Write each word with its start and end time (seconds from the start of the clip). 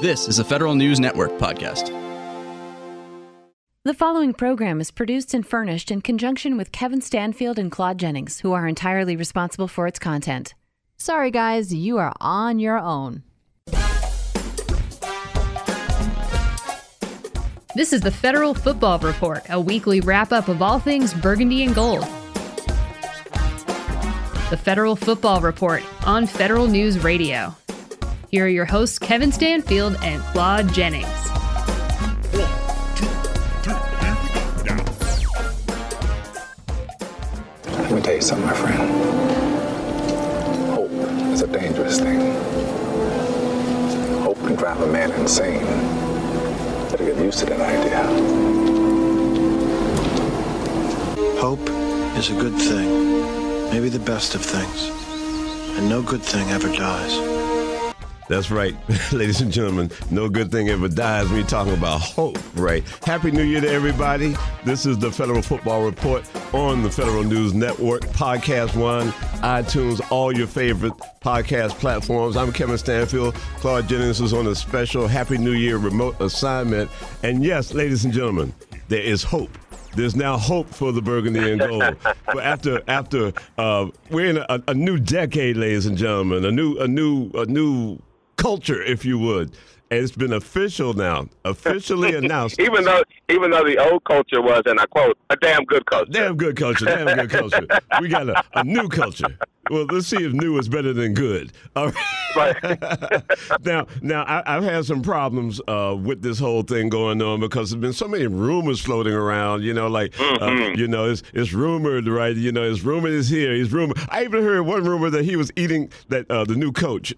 This 0.00 0.28
is 0.28 0.38
a 0.38 0.44
Federal 0.44 0.76
News 0.76 1.00
Network 1.00 1.32
podcast. 1.38 1.88
The 3.82 3.92
following 3.92 4.32
program 4.32 4.80
is 4.80 4.92
produced 4.92 5.34
and 5.34 5.44
furnished 5.44 5.90
in 5.90 6.02
conjunction 6.02 6.56
with 6.56 6.70
Kevin 6.70 7.00
Stanfield 7.00 7.58
and 7.58 7.68
Claude 7.68 7.98
Jennings, 7.98 8.38
who 8.38 8.52
are 8.52 8.68
entirely 8.68 9.16
responsible 9.16 9.66
for 9.66 9.88
its 9.88 9.98
content. 9.98 10.54
Sorry, 10.98 11.32
guys, 11.32 11.74
you 11.74 11.98
are 11.98 12.12
on 12.20 12.60
your 12.60 12.78
own. 12.78 13.24
This 17.74 17.92
is 17.92 18.00
the 18.00 18.12
Federal 18.12 18.54
Football 18.54 19.00
Report, 19.00 19.42
a 19.48 19.60
weekly 19.60 20.00
wrap 20.00 20.30
up 20.30 20.46
of 20.46 20.62
all 20.62 20.78
things 20.78 21.12
burgundy 21.12 21.64
and 21.64 21.74
gold. 21.74 22.02
The 24.50 24.60
Federal 24.62 24.94
Football 24.94 25.40
Report 25.40 25.82
on 26.06 26.28
Federal 26.28 26.68
News 26.68 27.02
Radio. 27.02 27.52
Here 28.30 28.44
are 28.44 28.48
your 28.48 28.66
hosts, 28.66 28.98
Kevin 28.98 29.32
Stanfield 29.32 29.96
and 30.02 30.22
Claude 30.34 30.70
Jennings. 30.74 31.08
Let 37.64 37.90
me 37.90 38.02
tell 38.02 38.14
you 38.14 38.20
something, 38.20 38.46
my 38.46 38.52
friend. 38.52 38.90
Hope 40.74 40.90
is 41.32 41.40
a 41.40 41.46
dangerous 41.46 41.98
thing. 42.00 42.20
Hope 44.20 44.36
can 44.40 44.56
drive 44.56 44.78
a 44.82 44.86
man 44.88 45.10
insane. 45.12 45.64
Better 46.90 47.06
get 47.06 47.16
used 47.16 47.38
to 47.38 47.46
that 47.46 47.60
idea. 47.62 48.04
Hope 51.40 51.66
is 52.18 52.28
a 52.28 52.34
good 52.34 52.56
thing, 52.56 53.70
maybe 53.70 53.88
the 53.88 53.98
best 53.98 54.34
of 54.34 54.42
things, 54.44 54.90
and 55.78 55.88
no 55.88 56.02
good 56.02 56.20
thing 56.22 56.46
ever 56.50 56.68
dies. 56.68 57.37
That's 58.28 58.50
right, 58.50 58.76
ladies 59.12 59.40
and 59.40 59.50
gentlemen. 59.50 59.90
No 60.10 60.28
good 60.28 60.52
thing 60.52 60.68
ever 60.68 60.86
dies 60.86 61.30
you're 61.30 61.44
talking 61.44 61.72
about 61.72 62.02
hope, 62.02 62.38
right? 62.54 62.84
Happy 63.04 63.30
New 63.30 63.42
Year 63.42 63.62
to 63.62 63.70
everybody. 63.70 64.34
This 64.66 64.84
is 64.84 64.98
the 64.98 65.10
Federal 65.10 65.40
Football 65.40 65.82
Report 65.84 66.28
on 66.52 66.82
the 66.82 66.90
Federal 66.90 67.24
News 67.24 67.54
Network, 67.54 68.02
Podcast 68.08 68.76
One, 68.76 69.08
iTunes, 69.40 70.06
all 70.12 70.36
your 70.36 70.46
favorite 70.46 70.92
podcast 71.22 71.70
platforms. 71.78 72.36
I'm 72.36 72.52
Kevin 72.52 72.76
Stanfield. 72.76 73.34
Claude 73.60 73.88
Jennings 73.88 74.20
is 74.20 74.34
on 74.34 74.46
a 74.46 74.54
special 74.54 75.08
Happy 75.08 75.38
New 75.38 75.52
Year 75.52 75.78
remote 75.78 76.20
assignment. 76.20 76.90
And 77.22 77.42
yes, 77.42 77.72
ladies 77.72 78.04
and 78.04 78.12
gentlemen, 78.12 78.52
there 78.88 79.00
is 79.02 79.22
hope 79.22 79.56
there's 79.96 80.14
now 80.14 80.36
hope 80.36 80.68
for 80.68 80.92
the 80.92 81.00
burgundy 81.00 81.50
and 81.50 81.60
gold. 81.60 81.96
but 82.02 82.38
after 82.38 82.82
after 82.88 83.32
uh, 83.56 83.88
we're 84.10 84.26
in 84.26 84.36
a, 84.36 84.62
a, 84.68 84.74
new 84.74 84.98
decade, 84.98 85.56
ladies 85.56 85.86
and 85.86 85.96
gentlemen, 85.96 86.44
a 86.44 86.52
new 86.52 86.78
a 86.78 86.86
new 86.86 87.30
a 87.34 87.46
new 87.46 87.98
culture, 88.38 88.82
if 88.82 89.04
you 89.04 89.18
would. 89.18 89.54
And 89.90 90.00
it's 90.00 90.12
been 90.12 90.34
official 90.34 90.92
now, 90.92 91.28
officially 91.44 92.14
announced. 92.16 92.60
even 92.60 92.84
though, 92.84 93.02
even 93.28 93.50
though 93.50 93.64
the 93.64 93.78
old 93.78 94.04
culture 94.04 94.40
was, 94.40 94.62
and 94.66 94.78
I 94.78 94.86
quote, 94.86 95.16
a 95.30 95.36
damn 95.36 95.64
good 95.64 95.86
culture. 95.86 96.12
Damn 96.12 96.36
good 96.36 96.56
culture. 96.56 96.84
Damn 96.84 97.16
good 97.16 97.30
culture. 97.30 97.66
we 98.00 98.08
got 98.08 98.28
a, 98.28 98.42
a 98.54 98.64
new 98.64 98.88
culture. 98.88 99.38
Well, 99.70 99.86
let's 99.86 100.06
see 100.06 100.24
if 100.24 100.32
new 100.32 100.58
is 100.58 100.68
better 100.68 100.92
than 100.92 101.14
good. 101.14 101.52
All 101.76 101.92
right. 102.36 102.56
now, 103.64 103.86
now 104.00 104.24
I, 104.26 104.54
have 104.54 104.64
had 104.64 104.84
some 104.86 105.02
problems 105.02 105.60
uh, 105.68 105.96
with 105.98 106.22
this 106.22 106.38
whole 106.38 106.62
thing 106.62 106.88
going 106.88 107.20
on 107.20 107.40
because 107.40 107.70
there's 107.70 107.80
been 107.80 107.92
so 107.92 108.08
many 108.08 108.26
rumors 108.26 108.80
floating 108.80 109.12
around. 109.12 109.62
You 109.62 109.74
know, 109.74 109.88
like 109.88 110.18
uh, 110.18 110.38
mm-hmm. 110.38 110.62
uh, 110.62 110.76
you 110.76 110.88
know, 110.88 111.10
it's, 111.10 111.22
it's 111.34 111.52
rumored, 111.52 112.08
right? 112.08 112.34
You 112.34 112.52
know, 112.52 112.62
it's 112.62 112.82
rumored 112.82 113.12
is 113.12 113.28
here. 113.28 113.54
He's 113.54 113.72
rumored. 113.72 113.98
I 114.08 114.24
even 114.24 114.42
heard 114.42 114.62
one 114.62 114.84
rumor 114.84 115.10
that 115.10 115.24
he 115.24 115.36
was 115.36 115.50
eating 115.56 115.90
that 116.08 116.30
uh, 116.30 116.44
the 116.44 116.56
new 116.56 116.72
coach. 116.72 117.14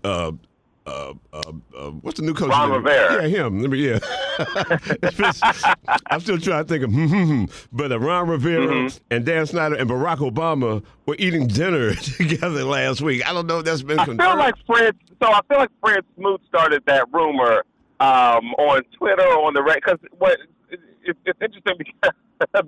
Uh, 0.87 1.13
uh, 1.33 1.43
uh, 1.77 1.91
what's 2.01 2.19
the 2.19 2.27
new 2.27 2.33
coach? 2.33 2.49
Ron 2.49 2.71
name? 2.71 2.83
Rivera. 2.83 3.29
Yeah, 3.29 3.47
him. 3.47 3.61
Let 3.61 3.71
me, 3.71 3.89
yeah. 3.89 3.99
I'm 6.07 6.21
still 6.21 6.39
trying 6.39 6.65
to 6.65 6.69
think 6.69 6.85
of, 6.85 7.69
but 7.73 7.93
uh, 7.93 8.01
Ron 8.01 8.29
Rivera 8.29 8.67
mm-hmm. 8.67 8.99
and 9.11 9.25
Dan 9.27 9.47
Snyder 9.47 9.77
and 9.77 9.91
Barack 9.91 10.19
Obama 10.19 10.83
were 11.07 11.17
eating 11.19 11.47
dinner 11.47 11.95
together 11.95 12.65
last 12.65 13.03
week. 13.03 13.29
I 13.29 13.35
don't 13.35 13.47
know 13.47 13.59
if 13.59 13.67
that's 13.67 13.83
been 13.83 13.99
confirmed. 13.99 14.21
I 14.23 14.31
feel 14.31 14.39
like 14.39 14.55
Fred. 14.67 14.97
So 15.23 15.31
I 15.31 15.41
feel 15.49 15.59
like 15.59 15.71
Fred 15.83 16.05
Smoot 16.17 16.41
started 16.49 16.83
that 16.87 17.07
rumor 17.13 17.65
um, 18.01 18.55
on 18.55 18.83
Twitter 18.97 19.27
or 19.27 19.47
on 19.47 19.55
the 19.55 19.63
right 19.63 19.81
because 19.85 19.99
what 20.19 20.39
it, 20.71 20.81
it's 21.03 21.41
interesting 21.43 21.75
because 21.79 22.15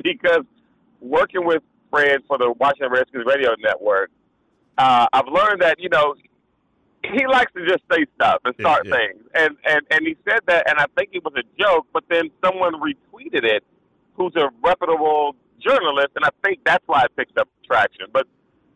because 0.03 0.45
working 1.01 1.47
with 1.47 1.63
Fred 1.91 2.21
for 2.29 2.37
the 2.37 2.53
Washington 2.61 2.93
Redskins 2.93 3.25
radio 3.27 3.55
network, 3.59 4.11
uh, 4.77 5.07
I've 5.13 5.29
learned 5.29 5.63
that 5.63 5.81
you 5.81 5.89
know 5.89 6.15
he 7.05 7.27
likes 7.27 7.53
to 7.55 7.67
just 7.67 7.83
say 7.91 8.05
stuff 8.15 8.41
and 8.45 8.55
start 8.61 8.87
yeah, 8.87 8.93
yeah. 8.93 9.07
things. 9.07 9.25
And, 9.35 9.57
and 9.65 9.81
and 9.91 10.07
he 10.07 10.17
said 10.29 10.41
that, 10.47 10.69
and 10.69 10.79
I 10.79 10.87
think 10.97 11.11
it 11.13 11.25
was 11.25 11.35
a 11.37 11.43
joke, 11.61 11.87
but 11.93 12.05
then 12.09 12.31
someone 12.45 12.75
retweeted 12.75 13.45
it, 13.45 13.65
who's 14.15 14.35
a 14.37 14.51
reputable 14.63 15.35
journalist, 15.61 16.11
and 16.17 16.25
I 16.25 16.31
think 16.45 16.61
that's 16.65 16.83
why 16.87 17.05
it 17.05 17.17
picked 17.17 17.39
up 17.39 17.49
traction. 17.67 18.07
But 18.13 18.27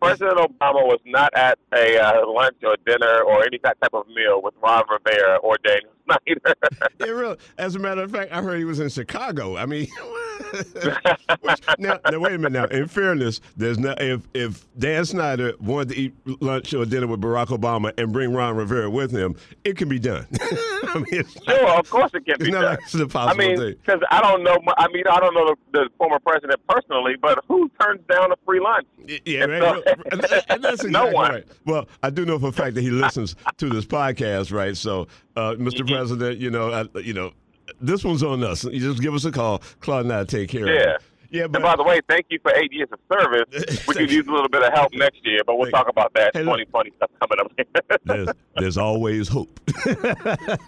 President 0.01 0.39
Obama 0.39 0.85
was 0.85 1.01
not 1.05 1.35
at 1.35 1.59
a 1.73 1.99
uh, 1.99 2.27
lunch 2.29 2.57
or 2.63 2.77
dinner 2.85 3.23
or 3.23 3.45
any 3.45 3.59
type 3.59 3.77
of 3.93 4.07
meal 4.09 4.43
with 4.43 4.55
Ron 4.63 4.85
Rivera 4.91 5.37
or 5.39 5.57
Daniel 5.65 5.93
Snyder. 6.07 6.57
yeah, 7.01 7.07
real. 7.07 7.37
As 7.59 7.75
a 7.75 7.79
matter 7.79 8.03
of 8.03 8.11
fact, 8.11 8.33
I 8.33 8.43
heard 8.43 8.59
he 8.59 8.65
was 8.65 8.81
in 8.81 8.89
Chicago. 8.89 9.57
I 9.57 9.67
mean, 9.67 9.89
which, 11.41 11.61
now, 11.79 11.99
now, 12.11 12.19
wait 12.19 12.35
a 12.35 12.39
minute. 12.39 12.53
Now, 12.53 12.65
in 12.67 12.89
fairness, 12.89 13.41
there's 13.57 13.79
no 13.79 13.95
if 13.99 14.27
if 14.35 14.67
Dan 14.79 15.05
Snyder 15.05 15.55
wanted 15.61 15.91
to 15.91 15.97
eat 15.97 16.15
lunch 16.41 16.75
or 16.75 16.85
dinner 16.85 17.07
with 17.07 17.21
Barack 17.21 17.47
Obama 17.47 17.93
and 17.99 18.13
bring 18.13 18.33
Ron 18.33 18.57
Rivera 18.57 18.91
with 18.91 19.11
him, 19.11 19.37
it 19.65 19.77
can 19.77 19.89
be 19.89 19.99
done. 19.99 20.27
I 20.41 21.05
mean, 21.11 21.25
sure, 21.47 21.79
of 21.79 21.91
course 21.91 22.11
it 22.15 22.25
can 22.25 22.37
be 22.39 22.51
done. 22.51 22.65
Like 22.65 22.79
it's 22.83 22.95
an 22.95 23.11
I 23.15 23.35
mean, 23.35 23.57
because 23.57 24.01
I 24.11 24.21
don't 24.21 24.43
know. 24.43 24.59
I 24.77 24.89
mean, 24.89 25.05
I 25.11 25.21
don't 25.21 25.35
know 25.35 25.47
the, 25.47 25.57
the, 25.73 25.89
former 25.99 26.19
president 26.19 26.61
personally, 26.69 27.17
but 27.21 27.45
who 27.49 27.71
turns 27.81 28.01
down 28.09 28.33
a 28.33 28.37
free 28.45 28.61
lunch? 28.61 28.87
Yeah, 29.25 29.45
right. 29.45 29.83
and 30.13 30.21
that's 30.21 30.45
exactly 30.51 30.91
no 30.91 31.07
one. 31.09 31.31
Right. 31.31 31.45
Well, 31.65 31.89
I 32.03 32.11
do 32.11 32.25
know 32.25 32.39
for 32.39 32.49
a 32.49 32.53
fact 32.53 32.75
that 32.75 32.83
he 32.83 32.91
listens 32.91 33.37
to 33.59 33.69
this 33.69 33.85
podcast, 33.85 34.53
right? 34.53 34.77
So, 34.77 35.09
uh, 35.37 35.55
mister 35.59 35.85
mm-hmm. 35.85 35.95
President, 35.95 36.39
you 36.39 36.51
know, 36.51 36.73
I, 36.73 36.99
you 36.99 37.13
know, 37.13 37.33
this 37.81 38.05
one's 38.05 38.23
on 38.23 38.43
us. 38.43 38.65
You 38.65 38.81
just 38.81 39.03
give 39.03 39.15
us 39.15 39.25
a 39.25 39.33
call. 39.33 39.63
Claude 39.81 40.05
and 40.05 40.13
I 40.13 40.25
take 40.25 40.49
care 40.49 40.67
yeah. 40.67 40.73
of 40.75 40.87
it. 40.97 41.03
Yeah, 41.31 41.47
but 41.47 41.57
and 41.57 41.63
by 41.63 41.77
the 41.77 41.83
way, 41.83 42.01
thank 42.09 42.27
you 42.31 42.39
for 42.43 42.55
eight 42.55 42.73
years 42.73 42.89
of 42.93 42.99
service. 43.13 43.47
We 43.87 43.95
could 43.95 44.11
use 44.11 44.27
a 44.27 44.33
little 44.33 44.49
bit 44.49 44.63
of 44.63 44.73
help 44.73 44.93
next 44.95 45.25
year, 45.25 45.43
but 45.47 45.57
we'll 45.59 45.71
talk 45.71 45.89
about 45.89 46.13
that. 46.15 46.35
Hey, 46.35 46.41
2020 46.41 46.93
stuff 46.97 47.11
coming 47.21 47.39
up. 47.41 48.01
there's, 48.05 48.29
there's, 48.57 48.79
always 48.79 49.29
hope. 49.29 49.61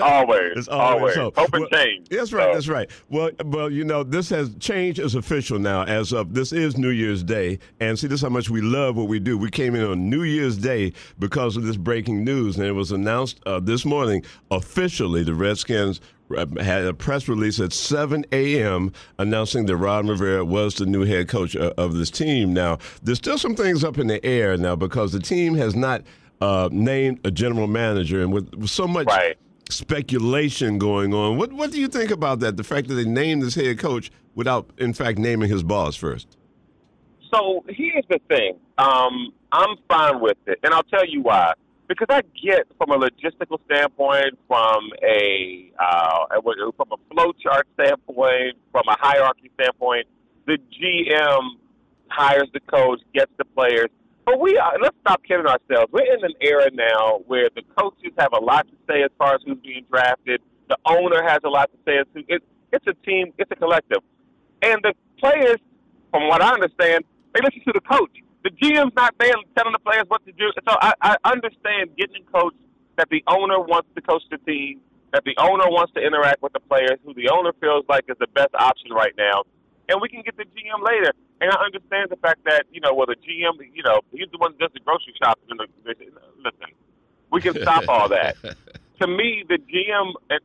always, 0.01 0.55
there's 0.55 0.69
always, 0.69 0.69
always 0.69 1.15
hope. 1.17 1.37
Hope 1.37 1.53
and 1.55 1.67
well, 1.71 1.83
change. 1.83 2.09
That's 2.09 2.33
right. 2.33 2.49
So. 2.49 2.55
That's 2.55 2.69
right. 2.69 2.91
Well, 3.09 3.31
well, 3.45 3.71
you 3.71 3.85
know, 3.85 4.03
this 4.03 4.31
has 4.31 4.55
change 4.61 4.99
is 4.99 5.15
official 5.15 5.59
now. 5.59 5.83
As 5.85 6.13
of 6.13 6.35
this 6.35 6.53
is 6.53 6.77
New 6.77 6.91
Year's 6.91 7.23
Day, 7.23 7.59
and 7.81 7.99
see, 7.99 8.07
this 8.07 8.21
is 8.21 8.23
how 8.23 8.29
much 8.29 8.51
we 8.51 8.61
love 8.61 8.97
what 8.97 9.09
we 9.09 9.19
do. 9.19 9.37
We 9.37 9.51
came 9.51 9.75
in 9.75 9.85
on 9.85 10.09
New 10.09 10.23
Year's 10.23 10.57
Day 10.57 10.93
because 11.19 11.57
of 11.57 11.65
this 11.65 11.77
breaking 11.77 12.25
news, 12.25 12.57
and 12.57 12.65
it 12.65 12.73
was 12.73 12.93
announced 12.93 13.41
uh, 13.47 13.61
this 13.61 13.85
morning 13.85 14.25
officially 14.51 15.23
the 15.23 15.35
Redskins 15.35 16.01
had 16.37 16.85
a 16.85 16.95
press 16.95 17.29
release 17.29 17.61
at 17.61 17.73
7 17.73 18.25
a.m. 18.33 18.93
announcing 19.19 19.67
that 19.67 19.77
Ron 19.77 20.09
Rivera 20.09 20.45
was 20.45 20.75
the 20.75 20.87
new 20.87 21.05
head 21.05 21.29
coach 21.29 21.57
of 21.57 21.95
this 21.95 22.11
team. 22.11 22.53
Now, 22.53 22.79
there's 23.03 23.19
still 23.19 23.39
some 23.39 23.55
things 23.55 23.85
up 23.85 23.99
in 23.99 24.07
the 24.07 24.25
air 24.25 24.57
now 24.57 24.77
because 24.77 25.13
the 25.13 25.21
team 25.21 25.55
has 25.55 25.75
not 25.75 26.03
uh, 26.41 26.69
named 26.71 27.21
a 27.25 27.31
general 27.31 27.67
manager, 27.67 28.21
and 28.21 28.33
with, 28.33 28.55
with 28.55 28.71
so 28.71 28.87
much. 28.87 29.07
Right. 29.07 29.37
Speculation 29.71 30.79
going 30.79 31.13
on. 31.13 31.37
What 31.37 31.53
what 31.53 31.71
do 31.71 31.79
you 31.79 31.89
think 31.89 32.11
about 32.11 32.41
that? 32.41 32.57
The 32.57 32.65
fact 32.65 32.89
that 32.89 32.95
they 32.95 33.05
named 33.05 33.43
this 33.43 33.55
head 33.55 33.79
coach 33.79 34.11
without, 34.35 34.71
in 34.79 34.95
fact, 34.95 35.19
naming 35.19 35.51
his 35.51 35.63
boss 35.63 35.95
first. 35.95 36.39
So 37.31 37.63
here's 37.69 38.07
the 38.09 38.19
thing. 38.29 38.59
Um, 38.79 39.35
I'm 39.53 39.77
fine 39.87 40.21
with 40.21 40.39
it, 40.47 40.59
and 40.63 40.73
I'll 40.73 40.85
tell 40.85 41.07
you 41.07 41.21
why 41.21 41.53
because 41.89 42.07
I 42.11 42.21
get 42.41 42.67
from 42.77 42.91
a 42.91 42.99
logistical 42.99 43.59
standpoint, 43.65 44.39
from 44.47 44.91
a 45.03 45.73
uh, 45.79 46.41
from 46.77 46.93
a 46.93 46.97
flow 47.11 47.33
chart 47.43 47.67
standpoint, 47.75 48.57
from 48.71 48.85
a 48.89 48.97
hierarchy 48.99 49.51
standpoint, 49.59 50.07
the 50.47 50.59
GM 50.59 51.57
hires 52.09 52.49
the 52.53 52.61
coach, 52.61 53.01
gets 53.15 53.33
the 53.39 53.45
players. 53.45 53.89
But 54.27 54.39
we 54.41 54.59
are, 54.59 54.75
let's 54.83 54.97
stop 55.01 55.23
kidding 55.25 55.47
ourselves. 55.47 55.91
We're 55.91 56.15
in 56.15 56.23
an 56.23 56.35
era 56.43 56.71
now 56.73 57.21
where 57.27 57.49
the 57.55 57.63
coaches 57.79 58.13
have 58.19 58.35
a 58.35 58.39
lot 58.39 58.67
to 58.69 58.75
say 58.87 59.03
as 59.03 59.11
far 59.19 59.35
as 59.35 59.41
who's 59.47 59.57
being 59.65 59.87
drafted. 59.91 60.43
The 60.69 60.77
owner 60.85 61.23
has 61.27 61.39
a 61.45 61.49
lot 61.49 61.71
to 61.73 61.79
say 61.87 61.99
as 61.99 62.07
to 62.15 62.23
it, 62.29 62.43
it's 62.71 62.87
a 62.87 62.93
team, 63.07 63.33
it's 63.39 63.51
a 63.51 63.57
collective, 63.57 64.03
and 64.61 64.77
the 64.83 64.93
players, 65.19 65.57
from 66.11 66.29
what 66.29 66.43
I 66.43 66.53
understand, 66.53 67.05
they 67.33 67.41
listen 67.41 67.63
to 67.65 67.73
the 67.73 67.81
coach 67.81 68.11
the 68.49 68.57
GM's 68.57 68.95
not 68.97 69.15
there 69.19 69.35
telling 69.57 69.73
the 69.73 69.79
players 69.79 70.05
what 70.09 70.25
to 70.25 70.33
do. 70.33 70.51
So 70.69 70.77
I, 70.81 70.93
I 71.03 71.17
understand 71.25 71.97
getting 71.97 72.25
a 72.25 72.33
coach 72.33 72.55
that 72.97 73.09
the 73.11 73.23
owner 73.27 73.61
wants 73.61 73.89
to 73.95 74.01
coach 74.01 74.23
the 74.31 74.39
team, 74.39 74.81
that 75.13 75.25
the 75.25 75.35
owner 75.39 75.69
wants 75.69 75.93
to 75.95 76.01
interact 76.01 76.43
with 76.43 76.53
the 76.53 76.61
players, 76.61 76.99
who 77.05 77.15
the 77.15 77.29
owner 77.29 77.53
feels 77.61 77.85
like 77.89 78.05
is 78.09 78.17
the 78.19 78.27
best 78.35 78.55
option 78.55 78.91
right 78.93 79.13
now. 79.17 79.45
And 79.89 80.01
we 80.01 80.09
can 80.09 80.23
get 80.23 80.37
the 80.37 80.45
GM 80.45 80.85
later. 80.85 81.13
And 81.41 81.51
I 81.51 81.65
understand 81.65 82.11
the 82.11 82.17
fact 82.17 82.41
that, 82.45 82.65
you 82.73 82.81
know, 82.81 82.93
well, 82.93 83.07
the 83.07 83.17
GM, 83.17 83.57
you 83.73 83.83
know, 83.83 84.01
he's 84.13 84.29
the 84.33 84.39
one 84.39 84.53
that 84.53 84.59
does 84.59 84.71
the 84.75 84.81
grocery 84.81 85.15
shopping. 85.23 85.45
And 85.51 85.61
the, 85.61 85.95
listen, 86.39 86.75
we 87.31 87.41
can 87.41 87.55
stop 87.55 87.85
all 87.89 88.09
that. 88.09 88.37
to 89.01 89.07
me, 89.07 89.45
the 89.49 89.59
GM 89.59 90.13
uh, 90.31 90.37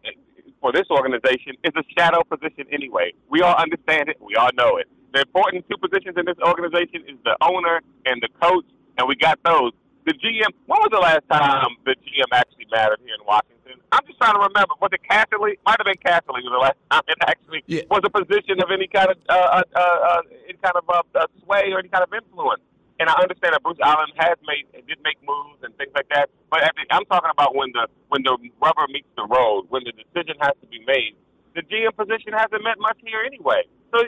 for 0.61 0.71
this 0.71 0.87
organization 0.91 1.55
is 1.63 1.73
a 1.75 1.83
shadow 1.97 2.23
position 2.23 2.65
anyway. 2.71 3.13
We 3.29 3.41
all 3.41 3.55
understand 3.55 4.09
it. 4.09 4.17
We 4.21 4.35
all 4.35 4.51
know 4.55 4.77
it. 4.77 4.87
The 5.13 5.21
important 5.21 5.63
two 5.69 5.77
positions 5.77 6.17
in 6.17 6.25
this 6.25 6.37
organization 6.41 7.05
is 7.07 7.17
the 7.23 7.37
owner 7.45 7.81
and 8.09 8.17
the 8.21 8.29
coach, 8.41 8.65
and 8.97 9.07
we 9.07 9.15
got 9.15 9.37
those. 9.45 9.71
The 10.09 10.13
GM. 10.17 10.51
When 10.65 10.81
was 10.83 10.89
the 10.91 10.99
last 10.99 11.23
time 11.31 11.77
the 11.85 11.95
GM 11.95 12.27
actually 12.33 12.65
mattered 12.73 12.99
here 13.05 13.15
in 13.15 13.23
Washington? 13.23 13.77
I'm 13.93 14.01
just 14.09 14.17
trying 14.19 14.33
to 14.35 14.41
remember. 14.43 14.73
Was 14.81 14.89
it 14.91 14.99
Casserly? 15.05 15.55
Might 15.63 15.77
have 15.79 15.85
been 15.87 16.01
Casserly 16.01 16.41
was 16.43 16.51
the 16.51 16.59
last 16.59 16.75
time 16.91 17.05
it 17.07 17.15
actually 17.29 17.61
Yeah. 17.71 17.85
was 17.93 18.01
a 18.03 18.09
position 18.11 18.57
of 18.59 18.67
any 18.73 18.89
kind 18.89 19.13
of 19.13 19.17
uh, 19.29 19.61
uh, 19.61 19.79
uh, 19.79 20.21
any 20.49 20.57
kind 20.59 20.75
of 20.75 20.83
uh, 20.89 21.05
uh, 21.15 21.29
sway 21.45 21.71
or 21.71 21.79
any 21.79 21.87
kind 21.93 22.03
of 22.03 22.11
influence. 22.11 22.65
And 22.99 23.07
I 23.07 23.15
understand 23.21 23.53
that 23.53 23.63
Bruce 23.63 23.79
Allen 23.85 24.09
has 24.17 24.35
made 24.49 24.65
did 24.73 24.97
make 25.05 25.21
moves 25.23 25.61
and 25.63 25.71
things 25.77 25.93
like 25.95 26.09
that. 26.09 26.27
But 26.49 26.65
at 26.67 26.73
the, 26.75 26.83
I'm 26.89 27.05
talking 27.05 27.29
about 27.31 27.55
when 27.55 27.69
the 27.71 27.85
when 28.09 28.23
the 28.25 28.33
rubber 28.59 28.89
meets 28.89 29.07
the 29.15 29.23
road, 29.29 29.69
when 29.69 29.85
the 29.85 29.93
decision 29.93 30.35
has 30.41 30.57
to 30.59 30.67
be 30.67 30.81
made. 30.89 31.15
The 31.55 31.61
GM 31.61 31.93
position 31.95 32.33
hasn't 32.33 32.59
meant 32.65 32.81
much 32.81 32.97
here 33.05 33.21
anyway. 33.23 33.61
So 33.93 34.01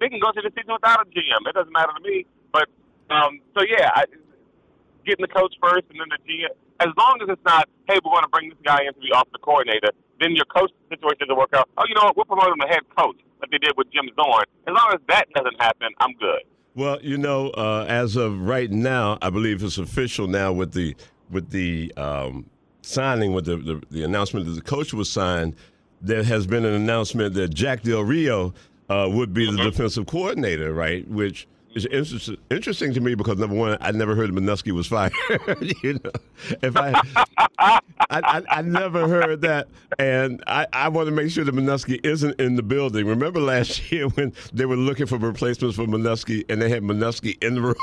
they 0.00 0.08
can 0.08 0.18
go 0.18 0.32
to 0.32 0.40
the 0.40 0.50
season 0.56 0.72
without 0.72 1.04
a 1.04 1.10
GM. 1.10 1.44
It 1.46 1.54
doesn't 1.54 1.72
matter 1.72 1.92
to 1.92 2.02
me. 2.02 2.24
But 2.52 2.68
um, 3.10 3.40
so 3.56 3.64
yeah, 3.68 3.90
I, 3.94 4.04
getting 5.04 5.22
the 5.22 5.32
coach 5.32 5.54
first 5.62 5.84
and 5.90 6.00
then 6.00 6.08
the 6.08 6.20
GM. 6.24 6.56
As 6.80 6.88
long 6.98 7.18
as 7.22 7.28
it's 7.28 7.44
not, 7.44 7.68
hey, 7.88 7.98
we're 8.04 8.12
going 8.12 8.24
to 8.24 8.28
bring 8.28 8.50
this 8.50 8.58
guy 8.64 8.80
in 8.84 8.92
to 8.92 9.00
be 9.00 9.12
off 9.12 9.28
the 9.32 9.38
coordinator, 9.38 9.90
then 10.20 10.34
your 10.34 10.44
coach 10.46 10.70
situation 10.90 11.28
doesn't 11.28 11.36
work 11.36 11.54
out. 11.54 11.68
Oh, 11.78 11.84
you 11.88 11.94
know 11.94 12.04
what? 12.04 12.16
We'll 12.16 12.26
promote 12.26 12.48
him 12.48 12.60
to 12.60 12.68
head 12.68 12.82
coach, 12.96 13.16
like 13.40 13.50
they 13.50 13.58
did 13.58 13.72
with 13.76 13.86
Jim 13.92 14.08
Zorn. 14.14 14.44
As 14.66 14.74
long 14.74 14.90
as 14.92 15.00
that 15.08 15.24
doesn't 15.34 15.60
happen, 15.60 15.88
I'm 16.00 16.12
good. 16.14 16.42
Well, 16.74 16.98
you 17.00 17.16
know, 17.16 17.50
uh, 17.50 17.86
as 17.88 18.16
of 18.16 18.38
right 18.40 18.70
now, 18.70 19.16
I 19.22 19.30
believe 19.30 19.62
it's 19.62 19.78
official 19.78 20.26
now 20.26 20.52
with 20.52 20.72
the 20.72 20.94
with 21.30 21.50
the 21.50 21.92
um, 21.96 22.46
signing, 22.82 23.32
with 23.32 23.46
the, 23.46 23.56
the 23.56 23.82
the 23.90 24.02
announcement 24.02 24.46
that 24.46 24.52
the 24.52 24.62
coach 24.62 24.92
was 24.92 25.08
signed. 25.08 25.56
There 26.02 26.22
has 26.22 26.46
been 26.46 26.66
an 26.66 26.74
announcement 26.74 27.32
that 27.34 27.54
Jack 27.54 27.82
Del 27.82 28.02
Rio 28.02 28.52
uh, 28.88 29.08
would 29.10 29.32
be 29.32 29.50
the 29.50 29.56
defensive 29.56 30.06
coordinator, 30.06 30.72
right? 30.72 31.06
Which 31.08 31.46
is 31.76 31.86
interest, 31.86 32.30
interesting 32.50 32.94
to 32.94 33.00
me 33.00 33.14
because 33.14 33.38
number 33.38 33.54
one, 33.54 33.76
I 33.80 33.90
never 33.92 34.14
heard 34.14 34.30
Manusky 34.30 34.72
was 34.72 34.86
fired. 34.86 35.12
you 35.82 36.00
know, 36.02 36.10
if 36.62 36.76
I, 36.76 37.00
I, 37.58 37.80
I, 38.10 38.42
I 38.48 38.62
never 38.62 39.06
heard 39.06 39.42
that, 39.42 39.68
and 39.98 40.42
I, 40.46 40.66
I 40.72 40.88
want 40.88 41.08
to 41.08 41.12
make 41.12 41.30
sure 41.30 41.44
that 41.44 41.54
Manusky 41.54 42.04
isn't 42.04 42.40
in 42.40 42.56
the 42.56 42.62
building. 42.62 43.06
Remember 43.06 43.40
last 43.40 43.92
year 43.92 44.08
when 44.08 44.32
they 44.52 44.64
were 44.64 44.76
looking 44.76 45.06
for 45.06 45.18
replacements 45.18 45.76
for 45.76 45.84
Manusky, 45.86 46.44
and 46.48 46.60
they 46.60 46.70
had 46.70 46.82
Manusky 46.82 47.42
in 47.42 47.56
the 47.56 47.60
room. 47.62 47.74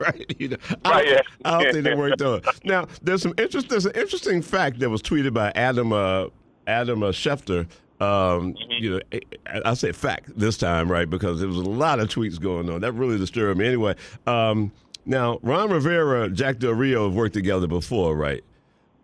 Right, 0.00 0.34
you 0.38 0.48
know, 0.48 0.56
I, 0.84 0.90
Right, 0.90 1.08
yeah. 1.08 1.20
I 1.44 1.62
don't 1.62 1.72
think 1.72 1.84
they 1.84 1.94
worked 1.94 2.22
on. 2.22 2.42
Now, 2.64 2.88
there's 3.02 3.22
some 3.22 3.34
interest. 3.38 3.68
There's 3.68 3.86
an 3.86 3.92
interesting 3.94 4.42
fact 4.42 4.80
that 4.80 4.90
was 4.90 5.02
tweeted 5.02 5.34
by 5.34 5.52
Adam 5.54 5.92
uh, 5.92 6.26
Adam 6.66 7.02
uh, 7.02 7.08
Schefter. 7.08 7.66
Um, 8.04 8.54
You 8.80 8.90
know, 8.90 9.00
I, 9.46 9.60
I 9.66 9.74
say 9.74 9.92
fact 9.92 10.30
this 10.36 10.56
time, 10.56 10.90
right? 10.90 11.08
Because 11.08 11.38
there 11.40 11.48
was 11.48 11.56
a 11.56 11.62
lot 11.62 12.00
of 12.00 12.08
tweets 12.08 12.40
going 12.40 12.68
on. 12.70 12.80
That 12.80 12.92
really 12.92 13.18
disturbed 13.18 13.58
me. 13.58 13.66
Anyway, 13.66 13.94
um, 14.26 14.72
now 15.06 15.38
Ron 15.42 15.70
Rivera, 15.70 16.28
Jack 16.30 16.58
Del 16.58 16.72
Rio 16.72 17.04
have 17.08 17.14
worked 17.14 17.34
together 17.34 17.66
before, 17.66 18.16
right? 18.16 18.42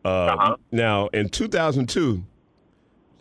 Uh, 0.04 0.08
Uh-huh. 0.08 0.56
Now, 0.72 1.08
in 1.08 1.28
2002, 1.28 2.24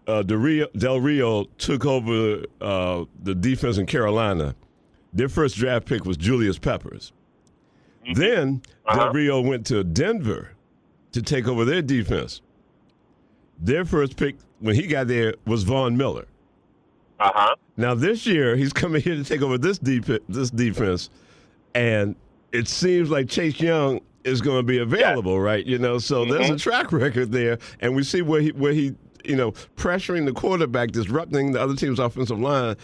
uh, 0.07 0.23
Del, 0.23 0.37
Rio, 0.37 0.67
Del 0.77 0.99
Rio 0.99 1.43
took 1.57 1.85
over 1.85 2.43
uh, 2.61 3.05
the 3.23 3.35
defense 3.35 3.77
in 3.77 3.85
Carolina. 3.85 4.55
Their 5.13 5.29
first 5.29 5.55
draft 5.57 5.85
pick 5.87 6.05
was 6.05 6.17
Julius 6.17 6.57
Peppers. 6.57 7.11
Then 8.15 8.61
Del 8.87 8.99
Uh-huh. 9.01 9.11
Rio 9.13 9.41
went 9.41 9.65
to 9.67 9.83
Denver 9.83 10.51
to 11.11 11.21
take 11.21 11.47
over 11.47 11.65
their 11.65 11.81
defense. 11.81 12.41
Their 13.59 13.85
first 13.85 14.15
pick 14.17 14.35
when 14.59 14.75
he 14.75 14.87
got 14.87 15.07
there 15.07 15.33
was 15.45 15.63
Von 15.63 15.97
Miller. 15.97 16.25
Uh 17.19 17.31
huh. 17.33 17.55
Now 17.77 17.95
this 17.95 18.25
year 18.25 18.55
he's 18.55 18.73
coming 18.73 19.01
here 19.01 19.15
to 19.15 19.23
take 19.23 19.41
over 19.41 19.57
this 19.57 19.77
deep 19.77 20.05
this 20.29 20.49
defense, 20.49 21.09
and 21.75 22.15
it 22.51 22.67
seems 22.67 23.09
like 23.09 23.29
Chase 23.29 23.59
Young 23.59 23.99
is 24.23 24.41
going 24.41 24.57
to 24.57 24.63
be 24.63 24.79
available, 24.79 25.39
right? 25.39 25.65
You 25.65 25.79
know, 25.79 25.97
so 25.97 26.25
there's 26.25 26.49
a 26.49 26.57
track 26.57 26.91
record 26.91 27.31
there, 27.31 27.57
and 27.81 27.95
we 27.95 28.03
see 28.03 28.21
where 28.21 28.41
he 28.41 28.51
where 28.51 28.73
he 28.73 28.95
you 29.25 29.35
know 29.35 29.51
pressuring 29.75 30.25
the 30.25 30.33
quarterback, 30.33 30.91
disrupting 30.91 31.51
the 31.51 31.61
other 31.61 31.75
team's 31.75 31.99
offensive 31.99 32.39
line 32.39 32.77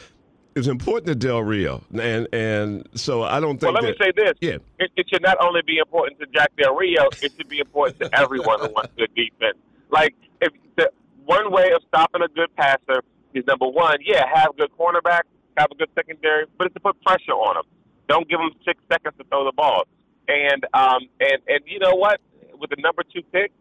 is 0.55 0.67
important 0.69 1.07
to 1.07 1.15
Del 1.15 1.43
Rio, 1.43 1.83
and 1.93 2.27
and 2.33 2.87
so 2.95 3.23
I 3.23 3.39
don't 3.39 3.59
think. 3.59 3.73
Well, 3.73 3.83
let 3.83 3.99
me 3.99 4.05
say 4.05 4.11
this. 4.15 4.33
Yeah. 4.41 4.57
It, 4.79 4.91
it 4.95 5.09
should 5.09 5.21
not 5.21 5.37
only 5.41 5.61
be 5.67 5.77
important 5.77 6.19
to 6.21 6.27
Jack 6.27 6.55
Del 6.57 6.73
Rio, 6.75 7.07
it 7.21 7.33
should 7.37 7.49
be 7.49 7.59
important 7.59 7.99
to 7.99 8.19
everyone 8.19 8.61
who 8.61 8.69
wants 8.69 8.91
good 8.97 9.13
defense. 9.15 9.57
Like, 9.89 10.15
if 10.45 10.53
the 10.75 10.91
one 11.25 11.51
way 11.51 11.71
of 11.75 11.81
stopping 11.87 12.21
a 12.21 12.27
good 12.27 12.55
passer 12.55 13.01
is 13.33 13.43
number 13.47 13.67
one, 13.67 13.97
yeah, 14.05 14.23
have 14.33 14.55
good 14.57 14.69
cornerbacks, 14.77 15.29
have 15.57 15.67
a 15.71 15.75
good 15.75 15.89
secondary, 15.95 16.45
but 16.57 16.67
it's 16.67 16.73
to 16.75 16.79
put 16.79 17.01
pressure 17.03 17.33
on 17.33 17.55
them. 17.55 17.63
Don't 18.07 18.29
give 18.29 18.39
them 18.39 18.51
six 18.65 18.79
seconds 18.91 19.15
to 19.17 19.23
throw 19.25 19.45
the 19.45 19.51
ball. 19.51 19.83
And 20.27 20.65
um 20.73 21.09
and 21.19 21.39
and 21.47 21.61
you 21.65 21.79
know 21.79 21.95
what? 21.95 22.19
With 22.59 22.69
the 22.69 22.77
number 22.79 23.03
two 23.03 23.21
pick, 23.33 23.51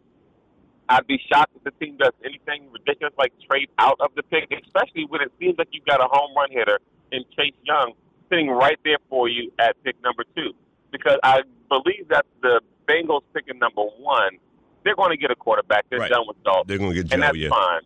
I'd 0.87 1.07
be 1.07 1.19
shocked 1.31 1.51
if 1.55 1.63
the 1.63 1.71
team 1.83 1.97
does 1.97 2.13
anything 2.23 2.71
ridiculous 2.71 3.13
like 3.17 3.33
trade 3.49 3.69
out 3.79 3.97
of 3.99 4.11
the 4.15 4.23
pick, 4.23 4.51
especially 4.51 5.05
when 5.09 5.21
it 5.21 5.31
seems 5.39 5.57
like 5.57 5.69
you've 5.71 5.85
got 5.85 5.99
a 5.99 6.07
home 6.09 6.35
run 6.35 6.49
hitter 6.51 6.79
in 7.11 7.23
Chase 7.35 7.57
Young 7.63 7.93
sitting 8.29 8.49
right 8.49 8.77
there 8.83 8.97
for 9.09 9.27
you 9.27 9.51
at 9.59 9.75
pick 9.83 9.95
number 10.03 10.23
two. 10.35 10.53
Because 10.91 11.17
I 11.23 11.41
believe 11.69 12.07
that 12.09 12.25
the 12.41 12.61
Bengals 12.87 13.21
picking 13.33 13.59
number 13.59 13.81
one, 13.81 14.37
they're 14.85 14.95
going 14.95 15.11
to 15.11 15.17
get 15.17 15.31
a 15.31 15.35
quarterback. 15.35 15.85
They're 15.89 15.99
Right. 15.99 16.11
done 16.11 16.25
with 16.27 16.41
Dalton. 16.43 16.67
They're 16.67 16.77
going 16.77 16.91
to 16.91 16.95
get 16.95 17.07
Joe, 17.09 17.15
and 17.15 17.23
that's 17.23 17.37
yeah. 17.37 17.49
fine. 17.49 17.81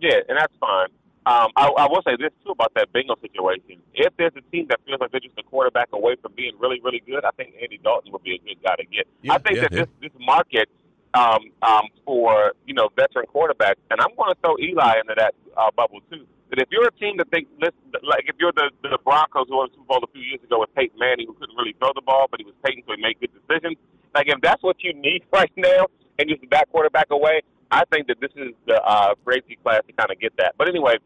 Yeah, 0.00 0.20
and 0.28 0.38
that's 0.38 0.56
fine. 0.58 0.88
Um, 1.26 1.52
I, 1.54 1.68
I 1.68 1.86
will 1.86 2.02
say 2.02 2.16
this 2.18 2.32
too 2.42 2.50
about 2.50 2.72
that 2.74 2.90
Bengals 2.92 3.20
situation. 3.20 3.76
If 3.92 4.16
there's 4.16 4.32
a 4.34 4.40
team 4.50 4.66
that 4.70 4.80
feels 4.86 4.98
like 5.00 5.12
they're 5.12 5.20
just 5.20 5.38
a 5.38 5.42
quarterback 5.42 5.88
away 5.92 6.16
from 6.20 6.32
being 6.34 6.54
really, 6.58 6.80
really 6.82 7.02
good, 7.06 7.24
I 7.24 7.30
think 7.36 7.54
Andy 7.60 7.78
Dalton 7.84 8.10
would 8.10 8.24
be 8.24 8.34
a 8.34 8.38
good 8.38 8.56
guy 8.64 8.74
to 8.76 8.84
get. 8.86 9.06
Yeah, 9.20 9.34
I 9.34 9.38
think 9.38 9.56
yeah, 9.56 9.62
that 9.62 9.72
yeah. 9.72 9.84
this 10.00 10.10
this 10.10 10.16
market 10.18 10.68
um, 11.12 11.52
um, 11.62 11.88
for 12.06 12.54
you 12.66 12.72
know 12.72 12.88
veteran 12.96 13.26
quarterbacks, 13.26 13.84
and 13.90 14.00
I'm 14.00 14.16
going 14.16 14.32
to 14.32 14.40
throw 14.40 14.56
Eli 14.58 14.98
into 15.00 15.14
that 15.18 15.34
uh, 15.56 15.70
bubble 15.76 16.00
too. 16.10 16.24
That 16.48 16.58
if 16.58 16.68
you're 16.72 16.88
a 16.88 16.92
team 16.92 17.18
that 17.18 17.30
thinks, 17.30 17.50
like 17.60 18.24
if 18.26 18.36
you're 18.40 18.52
the 18.56 18.70
the 18.82 18.98
Broncos 19.04 19.46
who 19.48 19.56
won 19.58 19.68
the 19.68 19.76
Super 19.76 19.86
Bowl 19.86 20.00
a 20.02 20.10
few 20.12 20.22
years 20.22 20.42
ago 20.42 20.60
with 20.60 20.74
Peyton 20.74 20.98
Manning, 20.98 21.26
who 21.26 21.34
couldn't 21.34 21.54
really 21.56 21.76
throw 21.78 21.92
the 21.94 22.02
ball, 22.02 22.26
but 22.30 22.40
he 22.40 22.46
was 22.46 22.54
Peyton, 22.64 22.82
so 22.88 22.94
he 22.96 23.02
made 23.02 23.20
good 23.20 23.30
decisions. 23.36 23.76
Like 24.14 24.26
if 24.26 24.40
that's 24.40 24.62
what 24.62 24.82
you 24.82 24.94
need 24.94 25.22
right 25.32 25.52
now, 25.56 25.86
and 26.20 26.28
just 26.28 26.48
back 26.50 26.70
quarterback 26.70 27.06
away, 27.10 27.42
I 27.70 27.84
think 27.92 28.08
that 28.08 28.20
this 28.20 28.30
is 28.36 28.52
the 28.66 28.80
uh, 28.82 29.14
crazy 29.24 29.58
class 29.62 29.80
to 29.86 29.92
kind 29.92 30.10
of 30.10 30.20
get 30.20 30.36
that. 30.38 30.54
But 30.58 30.68
anyway, 30.68 30.96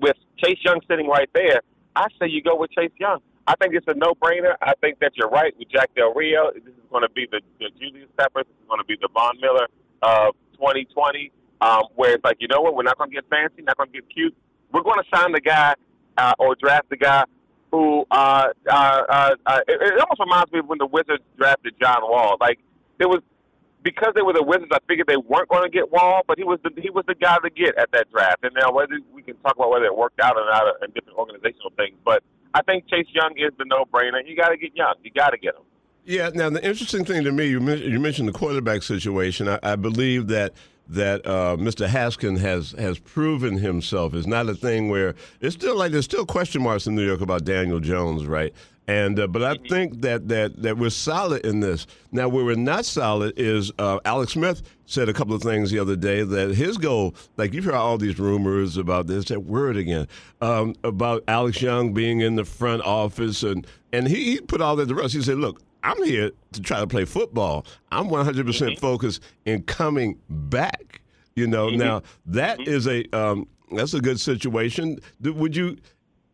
with 0.00 0.16
Chase 0.36 0.58
Young 0.64 0.80
sitting 0.88 1.08
right 1.08 1.30
there, 1.34 1.62
I 1.96 2.06
say 2.20 2.28
you 2.28 2.42
go 2.42 2.56
with 2.56 2.70
Chase 2.72 2.92
Young. 2.98 3.20
I 3.46 3.54
think 3.56 3.74
it's 3.74 3.86
a 3.88 3.94
no-brainer. 3.94 4.54
I 4.60 4.74
think 4.82 4.98
that 5.00 5.12
you're 5.16 5.30
right 5.30 5.56
with 5.58 5.70
Jack 5.70 5.94
Del 5.94 6.12
Rio. 6.12 6.50
This 6.52 6.64
is 6.64 6.90
going 6.90 7.02
to 7.02 7.08
be 7.08 7.26
the, 7.30 7.40
the 7.58 7.70
Julius 7.78 8.08
Peppers. 8.18 8.44
This 8.44 8.56
is 8.60 8.68
going 8.68 8.80
to 8.80 8.84
be 8.84 8.96
the 9.00 9.08
Von 9.14 9.40
Miller 9.40 9.66
of 10.02 10.34
2020, 10.54 11.32
um, 11.62 11.84
where 11.94 12.14
it's 12.14 12.24
like, 12.24 12.36
you 12.40 12.48
know 12.48 12.60
what, 12.60 12.74
we're 12.74 12.82
not 12.82 12.98
going 12.98 13.10
to 13.10 13.14
get 13.14 13.24
fancy, 13.30 13.62
not 13.62 13.78
going 13.78 13.90
to 13.90 14.00
get 14.00 14.08
cute. 14.10 14.36
We're 14.70 14.82
going 14.82 15.00
to 15.02 15.16
sign 15.16 15.32
the 15.32 15.40
guy 15.40 15.74
uh, 16.18 16.34
or 16.38 16.56
draft 16.56 16.90
the 16.90 16.98
guy 16.98 17.24
who 17.70 18.04
uh, 18.10 18.48
uh, 18.68 19.02
uh, 19.08 19.34
uh, 19.46 19.60
it, 19.66 19.80
it 19.80 20.00
almost 20.00 20.20
reminds 20.20 20.52
me 20.52 20.58
of 20.58 20.66
when 20.66 20.78
the 20.78 20.86
Wizards 20.86 21.22
drafted 21.36 21.74
John 21.80 22.02
Wall. 22.02 22.36
Like 22.40 22.58
there 22.98 23.08
was 23.08 23.22
because 23.88 24.12
they 24.14 24.22
were 24.22 24.34
the 24.34 24.42
Wizards, 24.42 24.70
I 24.72 24.78
figured 24.86 25.06
they 25.06 25.16
weren't 25.16 25.48
going 25.48 25.62
to 25.62 25.70
get 25.70 25.90
Wall, 25.90 26.20
but 26.26 26.36
he 26.36 26.44
was 26.44 26.58
the 26.62 26.70
he 26.80 26.90
was 26.90 27.04
the 27.08 27.14
guy 27.14 27.38
to 27.42 27.50
get 27.50 27.76
at 27.78 27.90
that 27.92 28.10
draft. 28.10 28.44
And 28.44 28.52
now 28.54 28.70
whether 28.70 28.98
we 29.12 29.22
can 29.22 29.36
talk 29.36 29.56
about 29.56 29.70
whether 29.70 29.86
it 29.86 29.96
worked 29.96 30.20
out 30.20 30.36
or 30.36 30.44
not 30.44 30.66
in 30.82 30.90
different 30.92 31.16
organizational 31.16 31.72
things, 31.76 31.96
but 32.04 32.22
I 32.54 32.62
think 32.62 32.88
Chase 32.88 33.06
Young 33.12 33.32
is 33.36 33.52
the 33.58 33.64
no-brainer. 33.64 34.20
You 34.26 34.36
got 34.36 34.50
to 34.50 34.56
get 34.56 34.76
Young. 34.76 34.94
You 35.02 35.10
got 35.10 35.30
to 35.30 35.38
get 35.38 35.54
him. 35.54 35.62
Yeah. 36.04 36.30
Now 36.34 36.50
the 36.50 36.64
interesting 36.64 37.04
thing 37.04 37.24
to 37.24 37.32
me, 37.32 37.46
you 37.46 37.60
you 37.60 37.98
mentioned 37.98 38.28
the 38.28 38.32
quarterback 38.32 38.82
situation. 38.82 39.48
I, 39.48 39.58
I 39.62 39.76
believe 39.76 40.28
that 40.28 40.52
that 40.88 41.26
uh, 41.26 41.56
Mr. 41.58 41.86
Haskin 41.86 42.38
has 42.38 42.72
has 42.72 42.98
proven 42.98 43.58
himself. 43.58 44.14
It's 44.14 44.26
not 44.26 44.48
a 44.48 44.54
thing 44.54 44.88
where 44.88 45.14
it's 45.40 45.54
still 45.54 45.76
like 45.76 45.92
there's 45.92 46.04
still 46.04 46.26
question 46.26 46.62
marks 46.62 46.86
in 46.86 46.94
New 46.94 47.06
York 47.06 47.20
about 47.20 47.44
Daniel 47.44 47.80
Jones, 47.80 48.26
right? 48.26 48.52
And 48.88 49.20
uh, 49.20 49.26
but 49.26 49.44
I 49.44 49.54
think 49.68 50.00
that 50.00 50.28
that 50.28 50.62
that 50.62 50.78
we're 50.78 50.88
solid 50.88 51.44
in 51.44 51.60
this. 51.60 51.86
Now 52.10 52.28
where 52.30 52.42
we're 52.42 52.56
not 52.56 52.86
solid 52.86 53.34
is 53.36 53.70
uh, 53.78 54.00
Alex 54.06 54.32
Smith 54.32 54.62
said 54.86 55.10
a 55.10 55.12
couple 55.12 55.34
of 55.34 55.42
things 55.42 55.70
the 55.70 55.78
other 55.78 55.94
day 55.94 56.22
that 56.24 56.54
his 56.54 56.78
goal, 56.78 57.14
like 57.36 57.52
you've 57.52 57.66
heard 57.66 57.74
all 57.74 57.98
these 57.98 58.18
rumors 58.18 58.78
about 58.78 59.06
this, 59.06 59.26
that 59.26 59.40
word 59.40 59.76
again, 59.76 60.08
um, 60.40 60.74
about 60.84 61.22
Alex 61.28 61.60
Young 61.60 61.92
being 61.92 62.20
in 62.22 62.34
the 62.36 62.46
front 62.46 62.80
office 62.82 63.42
and 63.42 63.66
and 63.92 64.08
he, 64.08 64.32
he 64.32 64.40
put 64.40 64.62
all 64.62 64.74
that 64.76 64.88
to 64.88 64.94
rest. 64.94 65.14
He 65.14 65.22
said, 65.22 65.38
look. 65.38 65.60
I'm 65.84 66.02
here 66.02 66.32
to 66.52 66.60
try 66.60 66.80
to 66.80 66.88
play 66.88 67.04
football. 67.04 67.64
I'm 67.92 68.08
100% 68.08 68.80
focused 68.80 69.22
in 69.44 69.62
coming 69.62 70.18
back. 70.28 71.00
You 71.36 71.46
know, 71.46 71.70
now 71.70 72.02
that 72.26 72.60
is 72.66 72.88
a 72.88 73.04
um, 73.16 73.46
that's 73.70 73.94
a 73.94 74.00
good 74.00 74.18
situation. 74.18 74.98
Would 75.22 75.54
you, 75.54 75.76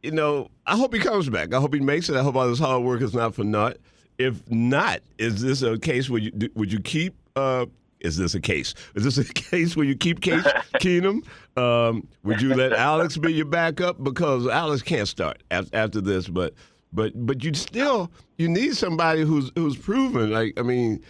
you 0.04 0.11
know, 0.11 0.50
I 0.66 0.76
hope 0.76 0.92
he 0.92 1.00
comes 1.00 1.28
back. 1.30 1.54
I 1.54 1.61
hope 1.61 1.73
he 1.73 1.80
makes 1.80 2.11
it. 2.11 2.16
I 2.16 2.23
hope 2.23 2.37
all 2.37 2.46
this 2.46 2.58
hard 2.58 2.84
work 2.84 3.00
is 3.00 3.14
not 3.14 3.34
for 3.34 3.42
naught. 3.42 3.78
If 4.18 4.49
not, 4.50 5.00
is 5.18 5.40
this 5.40 5.62
a 5.62 5.78
case 5.78 6.11
where 6.11 6.20
you 6.20 6.30
would 6.54 6.70
you 6.70 6.78
keep 6.78 7.14
uh, 7.37 7.66
Is 8.00 8.18
this 8.18 8.34
a 8.34 8.40
case? 8.40 8.75
Is 8.94 9.02
this 9.02 9.16
a 9.16 9.25
case 9.34 9.76
where 9.76 9.87
you 9.87 9.96
keep 9.96 10.20
Case 10.20 10.42
Keenum? 10.75 11.25
Um, 11.56 12.06
would 12.23 12.42
you 12.42 12.54
let 12.54 12.73
Alex 12.75 13.16
be 13.16 13.32
your 13.32 13.46
backup 13.46 14.04
because 14.04 14.46
Alex 14.46 14.82
can't 14.82 15.08
start 15.08 15.42
after 15.50 16.00
this? 16.02 16.28
But 16.28 16.52
but 16.92 17.12
but 17.26 17.42
you 17.42 17.54
still 17.54 18.11
you 18.37 18.49
need 18.49 18.76
somebody 18.76 19.23
who's 19.23 19.50
who's 19.56 19.76
proven. 19.76 20.30
Like 20.30 20.52
I 20.58 20.62
mean, 20.62 21.02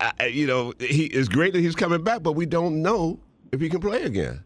I, 0.00 0.26
you 0.26 0.46
know, 0.46 0.72
he 0.78 1.06
is 1.06 1.28
great 1.28 1.52
that 1.54 1.60
he's 1.60 1.74
coming 1.74 2.04
back, 2.04 2.22
but 2.22 2.32
we 2.32 2.46
don't 2.46 2.82
know 2.82 3.18
if 3.50 3.60
he 3.60 3.68
can 3.68 3.80
play 3.80 4.04
again. 4.04 4.42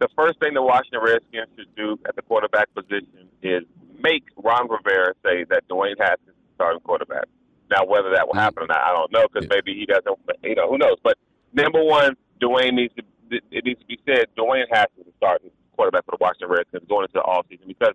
The 0.00 0.08
first 0.16 0.40
thing 0.40 0.54
the 0.54 0.62
Washington 0.62 1.00
Redskins 1.04 1.48
should 1.56 1.74
do 1.76 1.98
at 2.08 2.16
the 2.16 2.22
quarterback 2.22 2.72
position 2.74 3.28
is 3.42 3.64
make 4.00 4.24
Ron 4.36 4.66
Rivera 4.68 5.12
say 5.22 5.44
that 5.50 5.68
Dwayne 5.68 6.00
Haskins 6.00 6.30
is 6.30 6.54
starting 6.54 6.80
quarterback. 6.80 7.26
Now, 7.70 7.84
whether 7.84 8.10
that 8.10 8.26
will 8.26 8.34
mm. 8.34 8.40
happen 8.40 8.64
or 8.64 8.66
not, 8.66 8.80
I 8.80 8.92
don't 8.92 9.12
know 9.12 9.26
because 9.30 9.46
maybe 9.48 9.74
he 9.78 9.84
doesn't. 9.84 10.18
You 10.42 10.54
know, 10.54 10.68
who 10.70 10.78
knows? 10.78 10.96
But 11.04 11.18
number 11.52 11.84
one, 11.84 12.16
Dwayne 12.40 12.74
needs 12.74 12.94
to. 12.96 13.02
It 13.30 13.64
needs 13.64 13.78
to 13.78 13.86
be 13.86 14.00
said. 14.08 14.26
Dwayne 14.36 14.64
Haskins 14.72 15.06
is 15.06 15.12
starting 15.18 15.50
quarterback 15.76 16.04
for 16.06 16.12
the 16.12 16.18
Washington 16.20 16.48
Redskins 16.50 16.88
going 16.88 17.04
into 17.04 17.14
the 17.14 17.20
off 17.20 17.46
season 17.48 17.68
because 17.68 17.94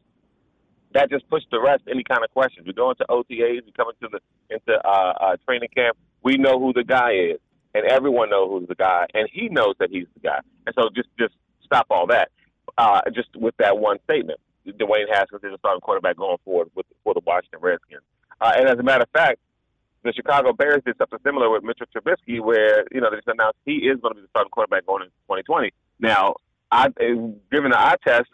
that 0.93 1.09
just 1.09 1.27
pushed 1.29 1.47
the 1.51 1.59
rest 1.59 1.83
any 1.89 2.03
kind 2.03 2.24
of 2.24 2.31
questions. 2.31 2.65
We 2.65 2.74
go 2.74 2.91
into 2.91 3.03
OTAs, 3.09 3.65
we 3.65 3.71
come 3.75 3.88
into 3.89 4.17
the 4.17 4.55
into 4.55 4.74
uh, 4.88 5.13
uh, 5.19 5.35
training 5.45 5.69
camp. 5.75 5.97
We 6.24 6.38
know 6.38 6.59
who 6.59 6.71
the 6.71 6.83
guy 6.83 7.12
is, 7.33 7.39
and 7.74 7.85
everyone 7.85 8.29
knows 8.29 8.50
who's 8.50 8.67
the 8.69 8.75
guy, 8.75 9.07
and 9.13 9.27
he 9.31 9.50
knows 9.50 9.75
that 9.79 9.89
he's 9.89 10.07
the 10.13 10.21
guy. 10.21 10.39
And 10.65 10.75
so 10.77 10.89
just 10.95 11.09
just 11.19 11.33
stop 11.65 11.88
all 11.89 12.07
that. 12.07 12.31
Uh, 12.77 13.01
just 13.13 13.29
with 13.36 13.55
that 13.57 13.77
one 13.77 13.98
statement, 14.03 14.39
Dwayne 14.67 15.07
Haskins 15.10 15.43
is 15.43 15.53
a 15.53 15.57
starting 15.60 15.81
quarterback 15.81 16.17
going 16.17 16.38
forward 16.43 16.69
with 16.75 16.86
for 17.03 17.13
the 17.13 17.22
Washington 17.25 17.60
Redskins. 17.62 18.01
Uh, 18.41 18.53
and 18.57 18.67
as 18.67 18.77
a 18.77 18.84
matter 18.84 19.03
of 19.03 19.10
fact, 19.12 19.39
the 20.03 20.13
Chicago 20.13 20.53
Bears 20.53 20.81
did 20.86 20.98
something 20.98 21.19
similar 21.24 21.50
with 21.50 21.63
Mitchell 21.63 21.88
Trubisky, 21.95 22.39
where 22.39 22.86
you 22.91 23.01
know 23.01 23.10
they 23.10 23.17
just 23.17 23.27
announced 23.27 23.57
he 23.65 23.88
is 23.88 24.00
going 24.01 24.13
to 24.13 24.15
be 24.15 24.22
the 24.22 24.27
starting 24.29 24.51
quarterback 24.51 24.86
going 24.86 25.03
into 25.03 25.13
2020. 25.27 25.72
Now, 26.00 26.36
I, 26.72 26.89
given 26.89 27.72
the 27.72 27.79
eye 27.79 27.95
test, 28.05 28.27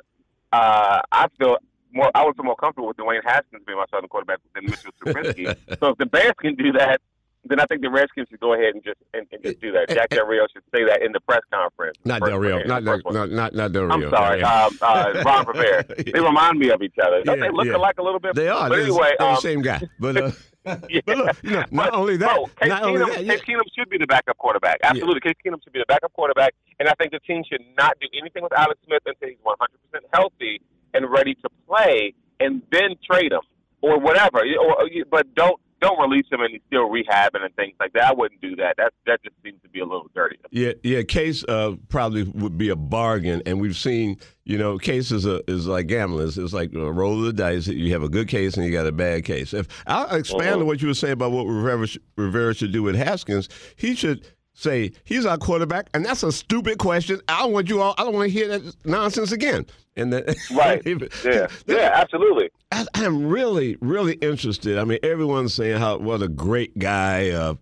uh, 0.52 1.02
I 1.12 1.28
feel 1.38 1.58
more. 1.94 2.12
I 2.14 2.26
would 2.26 2.36
feel 2.36 2.46
more 2.46 2.56
comfortable 2.56 2.88
with 2.88 2.98
Dwayne 2.98 3.24
Haskins 3.24 3.64
being 3.66 3.78
my 3.78 3.86
starting 3.88 4.10
quarterback 4.10 4.40
than 4.54 4.66
Mitchell 4.66 4.92
Trubisky. 5.02 5.56
so 5.80 5.90
if 5.90 5.98
the 5.98 6.06
Bears 6.06 6.34
can 6.40 6.56
do 6.56 6.72
that, 6.74 7.02
then 7.46 7.60
I 7.60 7.66
think 7.66 7.82
the 7.82 7.90
Redskins 7.90 8.28
should 8.30 8.40
go 8.40 8.54
ahead 8.54 8.76
and 8.76 8.84
just 8.84 9.00
and, 9.14 9.26
and 9.32 9.44
just 9.44 9.60
do 9.60 9.72
that. 9.72 9.90
Jack 9.90 10.10
Del 10.10 10.26
Rio 10.26 10.46
should 10.54 10.64
say 10.74 10.84
that 10.86 11.02
in 11.02 11.12
the 11.12 11.20
press 11.20 11.42
conference. 11.52 11.98
Not 12.06 12.22
Del 12.22 12.38
Rio. 12.38 12.64
Not, 12.64 12.84
not, 12.84 13.02
not, 13.12 13.54
not 13.54 13.72
Del 13.72 13.84
Rio. 13.84 13.94
I'm 13.94 14.10
sorry. 14.10 14.40
Yeah. 14.40 14.66
Um, 14.66 14.78
uh, 14.82 15.24
Ron 15.26 15.46
Rivera. 15.48 15.86
They 16.12 16.20
remind 16.20 16.60
me 16.60 16.70
of 16.70 16.82
each 16.82 16.96
other. 17.02 17.24
Don't 17.24 17.40
yeah, 17.40 17.46
they 17.46 17.52
look 17.52 17.66
yeah. 17.66 17.78
alike 17.78 17.98
a 17.98 18.04
little 18.04 18.20
bit? 18.20 18.36
They 18.36 18.48
are. 18.48 18.70
But 18.70 18.80
anyway, 18.80 19.16
they're 19.18 19.28
um, 19.28 19.36
the 19.36 19.42
same 19.42 19.62
guy. 19.62 19.82
But, 20.00 20.18
uh, 20.18 20.32
yeah. 20.90 21.02
but 21.06 21.18
look, 21.18 21.38
you 21.44 21.52
know, 21.52 21.66
not 21.72 21.94
only 21.94 22.18
that, 22.18 22.36
bro, 22.36 22.46
Case, 22.46 22.70
not 22.70 22.84
Keenum, 22.84 22.88
only 22.88 23.00
that, 23.00 23.26
yeah. 23.26 23.34
Case 23.34 23.42
Keenum 23.42 23.64
should 23.76 23.90
be 23.90 23.98
the 23.98 24.08
backup 24.08 24.38
quarterback. 24.38 24.80
Absolutely, 24.84 25.22
Case 25.22 25.36
Keenum 25.44 25.64
should 25.64 25.74
be 25.74 25.80
the 25.80 25.86
backup 25.88 26.14
quarterback. 26.14 26.54
And 26.80 26.88
I 26.90 26.94
think 26.94 27.12
the 27.12 27.20
team 27.20 27.44
should 27.50 27.64
not 27.78 27.98
do 28.00 28.08
anything 28.20 28.44
with 28.44 28.54
Alex 28.54 28.80
Smith 28.86 29.02
until 29.06 29.30
he's 29.30 29.38
100% 29.46 30.00
healthy 30.14 30.62
and 30.94 31.10
ready 31.10 31.36
to 31.36 31.50
play, 31.68 32.14
and 32.40 32.62
then 32.72 32.96
trade 33.10 33.32
him 33.32 33.42
or 33.82 34.00
whatever. 34.00 34.40
Or, 34.60 34.88
but 35.10 35.34
don't 35.36 35.60
don't 35.82 36.00
release 36.00 36.26
him 36.32 36.42
and 36.42 36.52
he's 36.52 36.62
still 36.68 36.90
rehabbing 36.90 37.44
and 37.44 37.54
things 37.56 37.74
like 37.80 37.92
that. 37.94 38.04
I 38.04 38.14
wouldn't 38.14 38.40
do 38.40 38.56
that. 38.58 38.76
That 38.78 38.94
that 39.08 39.24
just 39.24 39.36
seems 39.44 39.62
to 39.64 39.70
be 39.70 39.80
a 39.80 39.86
little 39.86 40.10
dirty. 40.16 40.38
Yeah, 40.52 40.74
yeah. 40.84 41.02
Case 41.02 41.44
uh, 41.46 41.76
probably 41.90 42.24
would 42.24 42.58
be 42.58 42.70
a 42.70 42.76
bargain, 42.76 43.42
and 43.46 43.60
we've 43.60 43.76
seen 43.76 44.18
you 44.46 44.58
know 44.58 44.78
case 44.78 45.12
is 45.12 45.26
a, 45.26 45.42
is 45.50 45.68
like 45.68 45.88
gambling. 45.88 46.28
It's, 46.28 46.38
it's 46.38 46.54
like 46.54 46.74
a 46.74 46.92
roll 46.92 47.20
of 47.20 47.26
the 47.26 47.34
dice. 47.34 47.68
You 47.68 47.92
have 47.94 48.04
a 48.04 48.10
good 48.10 48.28
case 48.28 48.56
and 48.56 48.66
you 48.66 48.72
got 48.72 48.88
a 48.88 48.92
bad 48.92 49.26
case. 49.26 49.54
If 49.54 49.68
I'll 49.88 50.16
expand 50.16 50.42
uh-huh. 50.44 50.60
on 50.60 50.66
what 50.68 50.82
you 50.82 50.88
were 50.88 50.94
saying 50.94 51.14
about 51.14 51.32
what 51.32 51.44
Rivera, 51.44 51.88
Rivera 52.16 52.54
should 52.54 52.72
do 52.72 52.84
with 52.84 52.96
Haskins, 52.96 53.50
he 53.76 53.96
should 53.96 54.26
say 54.54 54.92
he's 55.04 55.26
our 55.26 55.38
quarterback, 55.38 55.90
and 55.94 56.06
that's 56.06 56.24
a 56.24 56.32
stupid 56.32 56.78
question. 56.78 57.22
I 57.28 57.40
don't 57.42 57.54
want 57.54 57.70
you 57.70 57.82
all. 57.82 57.96
I 57.98 58.04
don't 58.04 58.14
want 58.14 58.32
to 58.32 58.34
hear 58.34 58.48
that 58.48 58.76
nonsense 58.86 59.32
again. 59.32 59.66
And 59.96 60.14
that, 60.14 60.36
right, 60.52 60.82
yeah, 61.26 61.48
yeah, 61.68 61.92
absolutely. 61.94 62.50
I, 62.72 62.86
am 62.96 63.28
really, 63.28 63.78
really 63.82 64.14
interested. 64.16 64.78
I 64.78 64.86
mean, 64.86 65.00
everyone's 65.04 65.54
saying 65.54 65.78
how 65.78 65.98
what 65.98 66.22
a 66.22 66.30
great 66.30 66.78
guy. 66.78 67.30
Uh, 67.30 67.56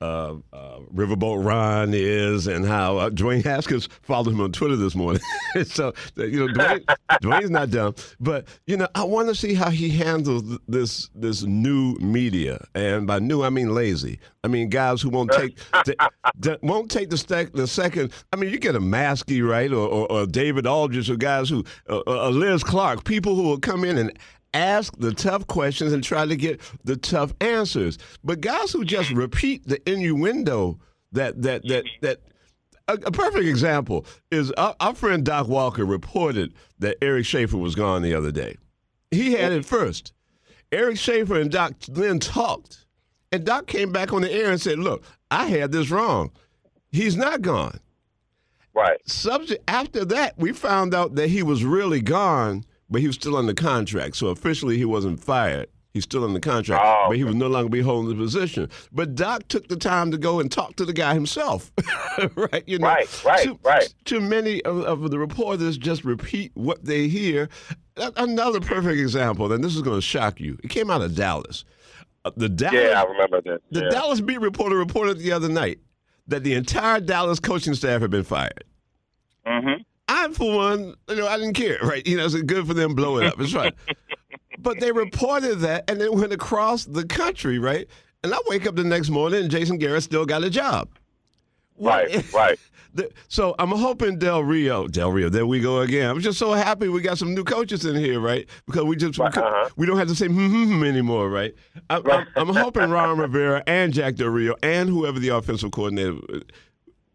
uh, 0.00 0.34
uh, 0.52 0.78
Riverboat 0.94 1.44
Ron 1.44 1.92
is 1.94 2.46
and 2.46 2.66
how 2.66 2.98
uh, 2.98 3.10
Dwayne 3.10 3.42
Haskins 3.42 3.88
followed 4.02 4.32
him 4.32 4.40
on 4.40 4.52
Twitter 4.52 4.76
this 4.76 4.94
morning. 4.94 5.22
so, 5.64 5.92
you 6.16 6.46
know, 6.46 6.52
Dwayne, 6.52 6.84
Dwayne's 7.22 7.50
not 7.50 7.70
dumb. 7.70 7.94
But, 8.20 8.46
you 8.66 8.76
know, 8.76 8.88
I 8.94 9.04
want 9.04 9.28
to 9.28 9.34
see 9.34 9.54
how 9.54 9.70
he 9.70 9.88
handles 9.88 10.58
this 10.68 11.08
this 11.14 11.42
new 11.42 11.94
media. 11.94 12.66
And 12.74 13.06
by 13.06 13.20
new, 13.20 13.42
I 13.42 13.50
mean 13.50 13.74
lazy. 13.74 14.18
I 14.44 14.48
mean 14.48 14.68
guys 14.68 15.00
who 15.00 15.08
won't 15.08 15.32
take 15.32 15.58
the, 16.38 16.58
won't 16.62 16.90
take 16.90 17.10
the, 17.10 17.16
stec- 17.16 17.52
the 17.52 17.66
second. 17.66 18.12
I 18.32 18.36
mean, 18.36 18.50
you 18.50 18.58
get 18.58 18.76
a 18.76 18.80
Maskey, 18.80 19.46
right, 19.46 19.72
or, 19.72 19.88
or, 19.88 20.12
or 20.12 20.26
David 20.26 20.66
Aldridge, 20.66 21.10
or 21.10 21.16
guys 21.16 21.48
who, 21.48 21.64
uh, 21.88 22.02
uh 22.06 22.28
Liz 22.28 22.62
Clark, 22.62 23.04
people 23.04 23.34
who 23.34 23.42
will 23.42 23.58
come 23.58 23.82
in 23.82 23.96
and 23.98 24.16
ask 24.56 24.96
the 24.98 25.12
tough 25.12 25.46
questions 25.46 25.92
and 25.92 26.02
try 26.02 26.26
to 26.26 26.36
get 26.36 26.60
the 26.84 26.96
tough 26.96 27.34
answers. 27.40 27.98
But 28.24 28.40
guys 28.40 28.72
who 28.72 28.84
just 28.84 29.10
repeat 29.10 29.66
the 29.66 29.80
innuendo 29.90 30.78
that 31.12 31.42
that 31.42 31.66
that 31.68 31.84
that 32.00 32.20
a, 32.88 32.94
a 32.94 33.12
perfect 33.12 33.44
example 33.44 34.06
is 34.30 34.50
our, 34.52 34.74
our, 34.80 34.94
friend 34.94 35.24
Doc 35.24 35.48
Walker 35.48 35.84
reported 35.84 36.54
that 36.78 36.96
Eric 37.02 37.26
Schaffer 37.26 37.56
was 37.56 37.74
gone 37.74 38.02
the 38.02 38.14
other 38.14 38.30
day. 38.30 38.56
He 39.10 39.32
had 39.32 39.52
it 39.52 39.64
first. 39.64 40.12
Eric 40.72 40.98
Schaffer 40.98 41.40
and 41.40 41.50
Doc 41.50 41.74
then 41.88 42.18
talked, 42.18 42.86
and 43.32 43.44
Doc 43.44 43.66
came 43.66 43.92
back 43.92 44.12
on 44.12 44.22
the 44.22 44.32
air 44.32 44.50
and 44.50 44.60
said, 44.60 44.78
"Look, 44.78 45.04
I 45.30 45.46
had 45.46 45.72
this 45.72 45.90
wrong. 45.90 46.32
He's 46.90 47.16
not 47.16 47.42
gone." 47.42 47.80
Right. 48.74 48.98
Subject 49.08 49.62
after 49.68 50.04
that, 50.06 50.36
we 50.36 50.52
found 50.52 50.94
out 50.94 51.14
that 51.14 51.28
he 51.28 51.42
was 51.42 51.64
really 51.64 52.02
gone 52.02 52.64
but 52.90 53.00
he 53.00 53.06
was 53.06 53.16
still 53.16 53.36
under 53.36 53.54
contract. 53.54 54.16
So 54.16 54.28
officially, 54.28 54.76
he 54.76 54.84
wasn't 54.84 55.22
fired. 55.22 55.68
He's 55.96 56.04
still 56.04 56.24
under 56.24 56.40
contract, 56.40 56.82
oh, 56.84 56.90
okay. 56.90 57.08
but 57.08 57.16
he 57.16 57.24
would 57.24 57.36
no 57.36 57.46
longer 57.46 57.70
be 57.70 57.80
holding 57.80 58.10
the 58.10 58.22
position. 58.22 58.68
But 58.92 59.14
Doc 59.14 59.48
took 59.48 59.68
the 59.68 59.76
time 59.76 60.10
to 60.10 60.18
go 60.18 60.40
and 60.40 60.52
talk 60.52 60.76
to 60.76 60.84
the 60.84 60.92
guy 60.92 61.14
himself, 61.14 61.72
right? 62.34 62.62
You 62.66 62.78
know, 62.78 62.88
right, 62.88 63.24
right, 63.24 63.44
too, 63.44 63.58
right. 63.62 63.94
Too 64.04 64.20
many 64.20 64.60
of, 64.64 64.82
of, 64.82 65.10
the 65.10 65.18
reporters 65.18 65.78
just 65.78 66.04
repeat 66.04 66.52
what 66.52 66.84
they 66.84 67.08
hear. 67.08 67.48
Another 67.96 68.60
perfect 68.60 69.00
example, 69.00 69.50
and 69.50 69.64
this 69.64 69.74
is 69.74 69.80
going 69.80 69.96
to 69.96 70.02
shock 70.02 70.38
you. 70.38 70.58
It 70.62 70.68
came 70.68 70.90
out 70.90 71.00
of 71.00 71.14
Dallas. 71.14 71.64
Uh, 72.26 72.30
the 72.36 72.50
Dallas, 72.50 72.74
yeah, 72.74 73.02
I 73.02 73.10
remember 73.10 73.40
this. 73.40 73.62
The 73.70 73.84
yeah. 73.84 73.88
Dallas 73.88 74.20
beat 74.20 74.42
reporter 74.42 74.76
reported 74.76 75.18
the 75.18 75.32
other 75.32 75.48
night 75.48 75.78
that 76.26 76.44
the 76.44 76.52
entire 76.52 77.00
Dallas 77.00 77.40
coaching 77.40 77.72
staff 77.72 78.02
had 78.02 78.10
been 78.10 78.22
fired. 78.22 78.64
Mm-hmm. 79.46 79.80
I, 80.30 80.32
for 80.32 80.54
one, 80.54 80.94
you 81.08 81.16
know, 81.16 81.28
I 81.28 81.36
didn't 81.36 81.54
care, 81.54 81.78
right? 81.82 82.06
You 82.06 82.16
know, 82.16 82.24
it's 82.24 82.34
good 82.34 82.66
for 82.66 82.74
them 82.74 82.94
blowing 82.94 83.26
up. 83.26 83.40
It's 83.40 83.54
right. 83.54 83.74
but 84.58 84.80
they 84.80 84.92
reported 84.92 85.56
that 85.60 85.88
and 85.90 86.00
it 86.00 86.12
went 86.12 86.32
across 86.32 86.84
the 86.84 87.04
country, 87.04 87.58
right? 87.58 87.86
And 88.22 88.34
I 88.34 88.38
wake 88.46 88.66
up 88.66 88.76
the 88.76 88.84
next 88.84 89.10
morning 89.10 89.42
and 89.42 89.50
Jason 89.50 89.78
Garrett 89.78 90.02
still 90.02 90.26
got 90.26 90.44
a 90.44 90.50
job. 90.50 90.88
Right, 91.78 92.32
right. 92.32 92.58
so 93.28 93.54
I'm 93.58 93.70
hoping 93.70 94.18
Del 94.18 94.42
Rio, 94.42 94.88
Del 94.88 95.12
Rio, 95.12 95.28
there 95.28 95.46
we 95.46 95.60
go 95.60 95.80
again. 95.80 96.10
I'm 96.10 96.20
just 96.20 96.38
so 96.38 96.52
happy 96.52 96.88
we 96.88 97.02
got 97.02 97.18
some 97.18 97.34
new 97.34 97.44
coaches 97.44 97.84
in 97.84 97.96
here, 97.96 98.18
right? 98.18 98.48
Because 98.66 98.84
we 98.84 98.96
just 98.96 99.20
uh-huh. 99.20 99.68
we 99.76 99.86
don't 99.86 99.98
have 99.98 100.08
to 100.08 100.14
say 100.14 100.26
hmm 100.26 100.82
anymore, 100.82 101.28
right? 101.28 101.54
I, 101.90 101.98
right. 101.98 102.26
I'm, 102.36 102.48
I'm 102.48 102.56
hoping 102.56 102.90
Ron 102.90 103.18
Rivera 103.18 103.62
and 103.66 103.92
Jack 103.92 104.14
Del 104.14 104.28
Rio 104.28 104.56
and 104.62 104.88
whoever 104.88 105.18
the 105.18 105.28
offensive 105.28 105.70
coordinator 105.70 106.16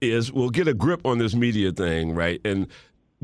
is 0.01 0.31
we'll 0.31 0.49
get 0.49 0.67
a 0.67 0.73
grip 0.73 1.05
on 1.05 1.17
this 1.17 1.35
media 1.35 1.71
thing, 1.71 2.13
right? 2.13 2.41
And 2.45 2.67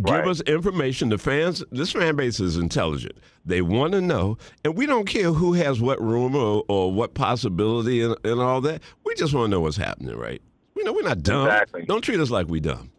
give 0.03 0.15
right. 0.15 0.27
us 0.27 0.41
information. 0.41 1.09
The 1.09 1.17
fans, 1.17 1.63
this 1.71 1.91
fan 1.91 2.15
base 2.15 2.39
is 2.39 2.57
intelligent. 2.57 3.17
They 3.45 3.61
want 3.61 3.93
to 3.93 4.01
know, 4.01 4.37
and 4.63 4.75
we 4.75 4.85
don't 4.85 5.07
care 5.07 5.31
who 5.31 5.53
has 5.53 5.81
what 5.81 6.01
rumor 6.01 6.39
or, 6.39 6.63
or 6.67 6.91
what 6.91 7.13
possibility 7.13 8.01
and, 8.01 8.15
and, 8.23 8.39
all 8.39 8.61
that. 8.61 8.81
We 9.05 9.15
just 9.15 9.33
want 9.33 9.45
to 9.45 9.51
know 9.51 9.61
what's 9.61 9.77
happening, 9.77 10.15
right? 10.15 10.41
We 10.75 10.83
know 10.83 10.93
we're 10.93 11.01
not 11.01 11.23
dumb. 11.23 11.47
Exactly. 11.47 11.85
Don't 11.85 12.01
treat 12.01 12.19
us 12.19 12.29
like 12.29 12.47
we 12.47 12.59
dumb. 12.59 12.91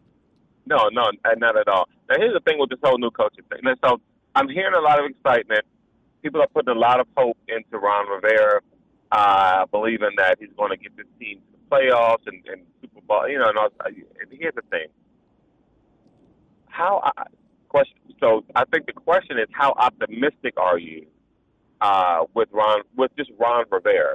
No, 0.66 0.88
no, 0.92 1.10
not 1.36 1.56
at 1.56 1.68
all. 1.68 1.88
Now 2.08 2.16
here's 2.18 2.34
the 2.34 2.40
thing 2.40 2.58
with 2.58 2.70
this 2.70 2.78
whole 2.82 2.98
new 2.98 3.10
coaching 3.10 3.44
thing. 3.50 3.60
And 3.64 3.78
so 3.84 4.00
I'm 4.34 4.48
hearing 4.48 4.74
a 4.74 4.80
lot 4.80 4.98
of 4.98 5.10
excitement. 5.10 5.64
People 6.22 6.42
are 6.42 6.48
putting 6.48 6.74
a 6.74 6.78
lot 6.78 7.00
of 7.00 7.06
hope 7.16 7.38
into 7.48 7.78
Ron 7.78 8.06
Rivera, 8.08 8.60
uh, 9.12 9.66
believing 9.66 10.10
that 10.16 10.36
he's 10.40 10.50
going 10.56 10.70
to 10.70 10.76
get 10.76 10.96
this 10.96 11.06
team 11.18 11.38
to 11.38 11.58
the 11.58 11.76
playoffs 11.76 12.26
and, 12.26 12.44
and 12.48 12.62
Super 12.80 13.00
Bowl. 13.02 13.28
You 13.28 13.38
know, 13.38 13.46
and, 13.46 13.58
all, 13.58 13.68
and 13.86 13.96
here's 14.30 14.54
the 14.54 14.62
thing: 14.70 14.88
how 16.78 17.02
I, 17.04 17.24
question. 17.68 17.96
So 18.20 18.44
I 18.54 18.64
think 18.72 18.86
the 18.86 18.92
question 18.92 19.38
is, 19.38 19.48
how 19.52 19.72
optimistic 19.72 20.54
are 20.56 20.78
you 20.78 21.06
uh, 21.80 22.24
with 22.34 22.48
Ron, 22.52 22.82
with 22.96 23.10
just 23.16 23.30
Ron 23.38 23.64
Rivera? 23.70 24.14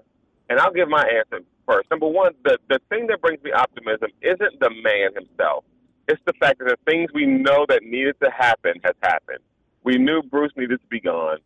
And 0.50 0.60
I'll 0.60 0.74
give 0.74 0.90
my 0.90 1.04
answer 1.04 1.46
first. 1.68 1.90
Number 1.92 2.08
one, 2.08 2.34
the 2.44 2.58
the 2.70 2.80
thing 2.90 3.08
that 3.08 3.22
brings 3.22 3.44
me 3.44 3.52
optimism 3.52 4.10
isn't 4.22 4.60
the 4.60 4.70
man 4.70 5.14
himself. 5.14 5.64
It's 6.08 6.22
the 6.26 6.34
fact 6.40 6.60
that 6.60 6.66
the 6.66 6.78
things 6.92 7.10
we 7.14 7.26
know 7.26 7.66
that 7.70 7.84
needed 7.84 8.16
to 8.24 8.30
happen 8.30 8.74
has 8.84 8.96
happened. 9.02 9.40
We 9.84 9.98
knew 9.98 10.22
Bruce 10.22 10.52
needed 10.58 10.82
to 10.82 10.88
be 10.88 11.00
gone. 11.00 11.38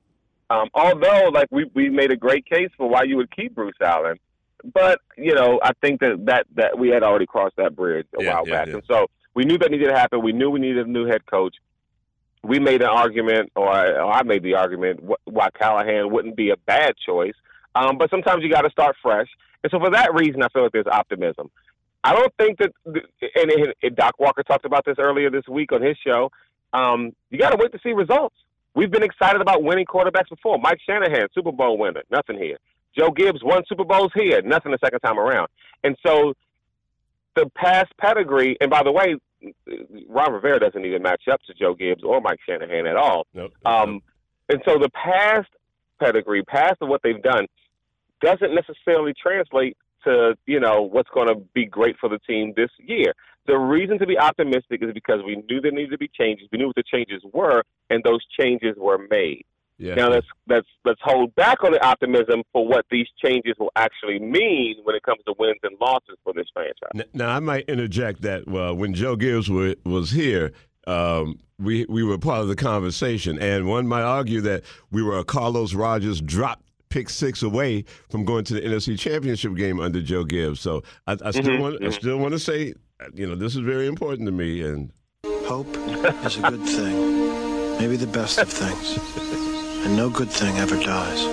Um, 0.50 0.70
although, 0.74 1.30
like 1.34 1.48
we 1.52 1.70
we 1.74 1.90
made 1.90 2.12
a 2.12 2.16
great 2.16 2.46
case 2.46 2.70
for 2.78 2.90
why 2.90 3.04
you 3.04 3.18
would 3.18 3.36
keep 3.36 3.54
Bruce 3.54 3.76
Allen, 3.82 4.18
but 4.74 5.00
you 5.18 5.36
know, 5.36 5.60
I 5.62 5.72
think 5.82 6.00
that 6.02 6.26
that 6.26 6.48
that 6.56 6.80
we 6.80 6.90
had 6.90 7.04
already 7.04 7.26
crossed 7.26 7.58
that 7.58 7.76
bridge 7.76 8.08
a 8.20 8.24
Yeah, 8.24 8.34
while 8.34 8.48
yeah, 8.48 8.54
back, 8.56 8.68
yeah. 8.68 8.74
and 8.76 8.84
so 8.88 9.08
we 9.38 9.46
knew 9.46 9.60
that 9.60 9.70
needed 9.70 9.90
to 9.90 9.96
happen. 9.96 10.24
We 10.24 10.34
knew 10.34 10.50
we 10.50 10.60
needed 10.60 10.88
a 10.88 10.90
new 10.90 11.06
head 11.06 11.24
coach. 11.28 11.56
We 12.42 12.58
made 12.58 12.82
an 12.82 12.88
argument, 12.88 13.52
or 13.56 13.70
I, 13.70 13.92
or 13.92 14.12
I 14.12 14.24
made 14.24 14.42
the 14.42 14.56
argument, 14.56 15.00
wh- 15.08 15.28
why 15.28 15.50
Callahan 15.52 16.12
wouldn't 16.12 16.36
be 16.36 16.50
a 16.50 16.58
bad 16.58 16.96
choice. 16.98 17.36
Um, 17.76 18.00
but 18.00 18.10
sometimes 18.10 18.42
you 18.42 18.50
got 18.50 18.62
to 18.62 18.72
start 18.72 18.96
fresh, 19.00 19.28
and 19.64 19.70
so 19.70 19.78
for 19.78 19.92
that 19.92 20.12
reason, 20.16 20.42
I 20.42 20.48
feel 20.50 20.64
like 20.64 20.72
there's 20.72 20.88
optimism. 20.88 21.52
I 22.04 22.14
don't 22.14 22.34
think 22.40 22.58
that, 22.58 22.72
and 23.86 23.96
Doc 23.96 24.16
Walker 24.18 24.42
talked 24.42 24.66
about 24.66 24.86
this 24.86 24.96
earlier 24.98 25.30
this 25.30 25.48
week 25.48 25.72
on 25.72 25.84
his 25.84 25.98
show. 26.04 26.32
Um, 26.74 27.12
you 27.30 27.38
got 27.38 27.52
to 27.52 27.58
wait 27.58 27.72
to 27.74 27.80
see 27.84 27.92
results. 27.92 28.36
We've 28.74 28.90
been 28.90 29.04
excited 29.04 29.40
about 29.40 29.62
winning 29.62 29.86
quarterbacks 29.86 30.30
before. 30.30 30.58
Mike 30.58 30.80
Shanahan, 30.84 31.28
Super 31.36 31.52
Bowl 31.52 31.78
winner, 31.78 32.02
nothing 32.10 32.40
here. 32.40 32.58
Joe 32.98 33.12
Gibbs 33.12 33.44
won 33.44 33.62
Super 33.70 33.86
Bowls 33.86 34.12
here, 34.16 34.42
nothing 34.42 34.72
the 34.72 34.80
second 34.84 35.02
time 35.02 35.20
around. 35.20 35.50
And 35.84 35.96
so 36.04 36.34
the 37.36 37.52
past 37.56 37.96
pedigree, 38.00 38.58
and 38.60 38.72
by 38.72 38.82
the 38.82 38.92
way, 38.92 39.18
Ron 40.08 40.34
Rivera 40.34 40.60
doesn't 40.60 40.86
even 40.86 41.02
match 41.02 41.24
up 41.32 41.42
to 41.48 41.54
Joe 41.54 41.74
Gibbs 41.74 42.04
or 42.04 42.22
Mike 42.22 42.40
Shanahan 42.48 42.88
at 42.88 42.96
all. 42.96 43.28
Nope. 43.34 43.54
Um, 43.66 44.02
and 44.50 44.62
so 44.66 44.78
the 44.80 44.90
past 44.90 45.50
pedigree, 46.00 46.44
past 46.44 46.78
of 46.82 46.90
what 46.90 47.02
they've 47.04 47.22
done, 47.22 47.48
doesn't 48.22 48.54
necessarily 48.54 49.14
translate 49.22 49.78
to 50.04 50.36
you 50.46 50.60
know 50.60 50.82
what's 50.82 51.10
going 51.14 51.28
to 51.28 51.36
be 51.54 51.66
great 51.66 51.98
for 52.00 52.10
the 52.10 52.20
team 52.20 52.54
this 52.56 52.70
year. 52.80 53.14
The 53.46 53.58
reason 53.58 53.98
to 54.00 54.06
be 54.06 54.18
optimistic 54.18 54.84
is 54.84 54.94
because 54.94 55.22
we 55.26 55.38
knew 55.50 55.62
there 55.62 55.72
needed 55.72 55.92
to 55.92 55.98
be 55.98 56.10
changes. 56.20 56.48
We 56.52 56.58
knew 56.58 56.68
what 56.68 56.76
the 56.76 56.84
changes 56.84 57.22
were, 57.32 57.64
and 57.90 58.04
those 58.04 58.20
changes 58.40 58.76
were 58.78 59.08
made. 59.10 59.46
Yeah. 59.78 59.96
Now 59.96 60.10
let's 60.10 60.28
let's 60.48 60.68
let's 60.86 61.00
hold 61.04 61.34
back 61.36 61.64
on 61.64 61.72
the 61.72 61.86
optimism 61.86 62.44
for 62.52 62.68
what 62.68 62.86
these 62.92 63.08
changes 63.24 63.56
will 63.60 63.72
actually 63.76 64.20
mean 64.20 64.78
when 64.84 64.96
it 64.96 65.04
comes 65.04 65.20
to 65.28 65.34
wins 65.38 65.60
and 65.64 65.76
losses 65.80 66.18
for 66.24 66.34
this 66.34 66.48
franchise. 66.54 66.90
N- 66.96 67.04
Now, 67.14 67.30
I 67.36 67.40
might 67.40 67.66
interject 67.70 68.22
that 68.24 68.48
well, 68.48 68.76
when 68.76 68.94
Joe 68.94 69.16
Gibbs 69.16 69.50
wa 69.50 69.74
was 69.86 70.12
here, 70.12 70.52
um, 70.88 71.40
we 71.60 71.86
we 71.90 72.04
were 72.04 72.18
part 72.18 72.42
of 72.42 72.48
the 72.48 72.56
conversation, 72.56 73.38
and 73.40 73.68
one 73.68 73.88
might 73.88 74.04
argue 74.04 74.42
that 74.42 74.64
we 74.92 75.04
were 75.04 75.18
a 75.20 75.24
Carlos 75.24 75.74
Rogers 75.74 76.22
drop 76.22 76.64
pick 76.90 77.10
six 77.10 77.44
away 77.44 77.84
from 78.10 78.24
going 78.24 78.46
to 78.46 78.54
the 78.54 78.62
NFC 78.62 78.98
Championship 78.98 79.54
game 79.56 79.80
under 79.80 80.02
Joe 80.02 80.24
Gibbs. 80.24 80.62
So 80.62 80.84
I, 81.06 81.18
I 81.24 81.32
still 81.32 81.44
Mhm, 81.44 81.60
want 81.60 81.76
I 81.84 81.88
mhm. 81.88 81.94
still 81.94 82.18
want 82.18 82.32
to 82.34 82.40
say, 82.40 82.74
you 83.14 83.28
know, 83.28 83.36
this 83.36 83.54
is 83.56 83.62
very 83.62 83.88
important 83.88 84.26
to 84.28 84.32
me, 84.32 84.62
and 84.62 84.92
Hope 85.46 85.68
is 86.26 86.38
a 86.38 86.42
good 86.42 86.64
thing, 86.64 87.78
maybe 87.80 87.96
the 87.98 88.08
best 88.08 88.38
of 88.40 88.50
things. 88.50 89.44
And 89.84 89.96
no 89.96 90.10
good 90.10 90.30
thing 90.30 90.58
ever 90.58 90.76
dies. 90.78 91.24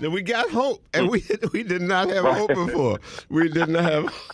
that 0.00 0.10
we 0.10 0.22
got 0.22 0.50
hope, 0.50 0.84
and 0.94 1.08
we 1.08 1.24
we 1.52 1.62
did 1.62 1.82
not 1.82 2.08
have 2.08 2.24
hope 2.24 2.48
before. 2.48 2.98
We 3.28 3.48
didn't 3.48 3.74
have. 3.76 4.12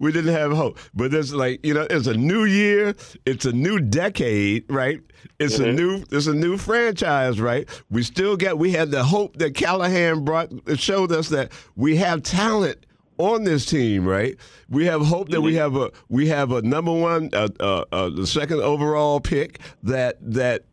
We 0.00 0.10
didn't 0.10 0.34
have 0.34 0.50
hope, 0.50 0.80
but 0.92 1.12
there's 1.12 1.32
like 1.32 1.64
you 1.64 1.72
know, 1.72 1.86
it's 1.88 2.08
a 2.08 2.14
new 2.14 2.44
year, 2.44 2.96
it's 3.24 3.44
a 3.44 3.52
new 3.52 3.78
decade, 3.78 4.64
right? 4.68 5.00
It's 5.38 5.60
a 5.60 5.70
new, 5.70 6.04
it's 6.10 6.26
a 6.26 6.34
new 6.34 6.58
franchise, 6.58 7.40
right? 7.40 7.68
We 7.90 8.02
still 8.02 8.36
get, 8.36 8.58
we 8.58 8.72
had 8.72 8.90
the 8.90 9.04
hope 9.04 9.36
that 9.36 9.54
Callahan 9.54 10.24
brought, 10.24 10.50
it 10.66 10.80
showed 10.80 11.12
us 11.12 11.28
that 11.28 11.52
we 11.76 11.96
have 11.96 12.24
talent 12.24 12.84
on 13.18 13.44
this 13.44 13.64
team, 13.66 14.04
right? 14.04 14.36
We 14.68 14.84
have 14.86 15.00
hope 15.06 15.28
that 15.28 15.42
we 15.42 15.54
have 15.54 15.76
a, 15.76 15.92
we 16.08 16.26
have 16.26 16.50
a 16.50 16.60
number 16.60 16.92
one, 16.92 17.30
uh, 17.32 17.48
uh, 17.60 17.84
uh, 17.92 18.10
the 18.10 18.26
second 18.26 18.60
overall 18.62 19.20
pick 19.20 19.60
that 19.84 20.16
that 20.20 20.64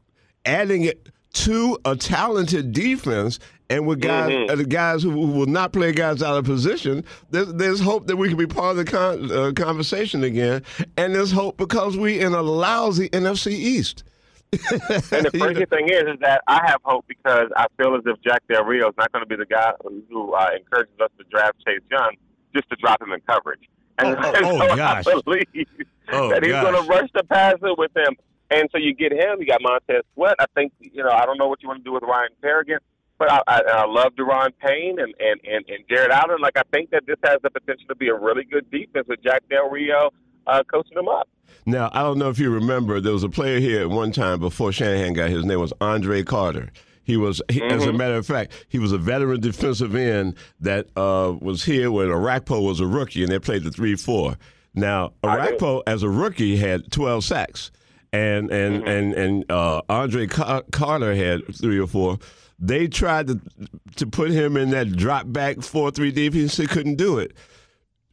adding 0.46 0.82
it 0.82 1.10
to 1.34 1.78
a 1.86 1.96
talented 1.96 2.72
defense 2.72 3.40
and 3.70 3.88
with 3.88 4.02
guys, 4.02 4.50
uh, 4.50 4.56
the 4.56 4.66
guys 4.66 5.02
who, 5.02 5.12
who 5.12 5.28
will 5.28 5.46
not 5.46 5.72
play 5.72 5.94
guys 5.94 6.22
out 6.22 6.38
of 6.38 6.44
position, 6.44 7.06
there's, 7.30 7.54
there's 7.54 7.80
hope 7.80 8.08
that 8.08 8.18
we 8.18 8.28
can 8.28 8.38
be 8.38 8.46
part 8.46 8.78
of 8.78 8.78
the 8.78 8.86
con- 8.86 9.32
uh, 9.32 9.52
conversation 9.56 10.26
again. 10.26 10.64
And 10.98 11.16
there's 11.16 11.32
hope 11.32 11.56
because 11.56 11.96
we 11.96 12.20
in 12.20 12.34
a 12.34 12.42
lousy 12.42 13.08
NFC 13.10 13.52
East. 13.52 14.04
And 14.54 15.26
the 15.26 15.32
crazy 15.40 15.64
thing 15.66 15.88
is, 15.88 16.02
is 16.04 16.20
that 16.20 16.42
I 16.48 16.60
have 16.66 16.82
hope 16.84 17.06
because 17.08 17.50
I 17.55 17.68
feel 17.77 17.96
as 17.96 18.01
if 18.05 18.22
Jack 18.22 18.44
Del 18.50 18.66
Rio 18.66 18.90
is 18.90 18.96
not 18.98 19.10
going 19.14 19.24
to 19.24 19.29
be 19.29 19.38
the 19.38 19.46
guy 19.46 19.72
who, 20.10 20.34
uh, 20.34 20.50
encourages 20.53 20.94
us 21.01 21.10
to 21.18 21.24
draft 21.32 21.55
Chase 21.66 21.79
Young 21.90 22.16
just 22.53 22.70
to 22.70 22.75
drop 22.75 23.01
him 23.01 23.14
in 23.14 23.22
coverage. 23.22 23.62
And, 24.00 24.18
Oh, 24.18 24.22
oh, 24.22 24.34
and 24.36 24.46
oh, 24.46 24.68
so 24.68 24.75
gosh. 24.75 25.08
I 25.08 25.22
believe 25.22 25.46
Oh, 26.12 26.29
that 26.29 26.44
he's 26.44 26.51
going 26.51 26.75
to 26.84 26.90
rush 26.90 27.10
the 27.14 27.24
passer 27.24 27.74
with 27.77 27.96
him. 27.96 28.18
And 28.51 28.70
so 28.72 28.77
you 28.77 28.94
get 28.94 29.11
him. 29.11 29.40
You 29.40 29.48
got 29.48 29.61
Montez 29.61 30.03
Sweat. 30.14 30.35
I 30.40 30.46
think 30.55 30.74
you 30.79 31.03
know. 31.03 31.09
I 31.09 31.25
don't 31.25 31.37
know 31.37 31.48
what 31.48 31.64
you 31.64 31.70
want 31.70 31.79
to 31.79 31.83
do 31.83 31.94
with 31.94 32.03
Ryan 32.03 32.31
Kerrigan, 32.42 32.79
but 33.18 33.31
I, 33.31 33.42
I, 33.48 33.61
I 33.61 33.85
love 33.85 34.14
Daron 34.16 34.51
Payne 34.59 35.00
and 35.00 35.14
and 35.20 35.40
and 35.44 35.66
and 35.70 35.83
Jared 35.90 36.11
Allen. 36.11 36.42
Like 36.42 36.57
I 36.57 36.64
think 36.74 36.92
that 36.92 37.05
this 37.07 37.18
has 37.24 37.37
the 37.44 37.50
potential 37.50 37.87
to 37.87 37.96
be 37.96 38.09
a 38.09 38.16
really 38.16 38.44
good 38.44 38.70
defense 38.70 39.07
with 39.07 39.24
Jack 39.24 39.44
Del 39.50 39.70
Rio 39.70 40.11
uh, 40.48 40.64
coaching 40.70 40.96
them 40.96 41.07
up. 41.07 41.27
Now, 41.66 41.90
I 41.94 42.01
don't 42.01 42.18
know 42.18 42.29
if 42.29 42.40
you 42.40 42.50
remember, 42.50 43.00
there 43.00 43.14
was 43.14 43.24
a 43.24 43.29
player 43.29 43.59
here 43.59 43.81
at 43.81 43.90
one 43.90 44.11
time 44.11 44.40
before 44.40 44.72
Shanahan 44.72 45.14
got 45.14 45.29
his 45.29 45.46
name 45.46 45.59
was 45.59 45.74
Andre 45.79 46.24
Carter. 46.24 46.72
He 47.03 47.18
was, 47.18 47.42
he, 47.50 47.61
as 47.64 47.85
a 47.85 47.94
matter 47.94 48.16
of 48.16 48.25
fact, 48.25 48.66
he 48.68 48.79
was 48.79 48.92
a 48.92 48.98
veteran 48.98 49.42
defensive 49.42 49.96
end 49.96 50.35
that 50.59 50.87
uh, 50.96 51.33
was 51.40 51.64
here 51.64 51.92
when 51.92 52.07
Orakpo 52.07 52.66
was 52.66 52.79
a 52.79 52.85
rookie, 52.85 53.24
and 53.24 53.31
they 53.31 53.40
played 53.40 53.64
the 53.64 53.72
three-four. 53.72 54.37
Now. 54.74 55.14
Orakpo, 55.24 55.83
as 55.85 56.03
a 56.03 56.09
rookie, 56.09 56.57
had 56.57 56.92
12 56.92 57.24
sacks, 57.24 57.72
and 58.14 58.52
and 58.52 58.88
and 58.88 59.14
and 59.14 59.52
uh, 59.52 59.82
Andre 59.90 60.28
Car- 60.28 60.64
Carter 60.72 61.16
had 61.16 61.42
three 61.56 61.80
or 61.80 61.88
four. 61.88 62.18
They 62.60 62.88
tried 62.88 63.28
to 63.28 63.42
to 63.96 64.08
put 64.08 64.32
him 64.32 64.58
in 64.58 64.70
that 64.72 64.92
drop 64.96 65.32
back 65.32 65.62
four-three 65.62 66.12
defense. 66.12 66.58
They 66.58 66.68
couldn't 66.68 66.96
do 66.96 67.18
it 67.18 67.34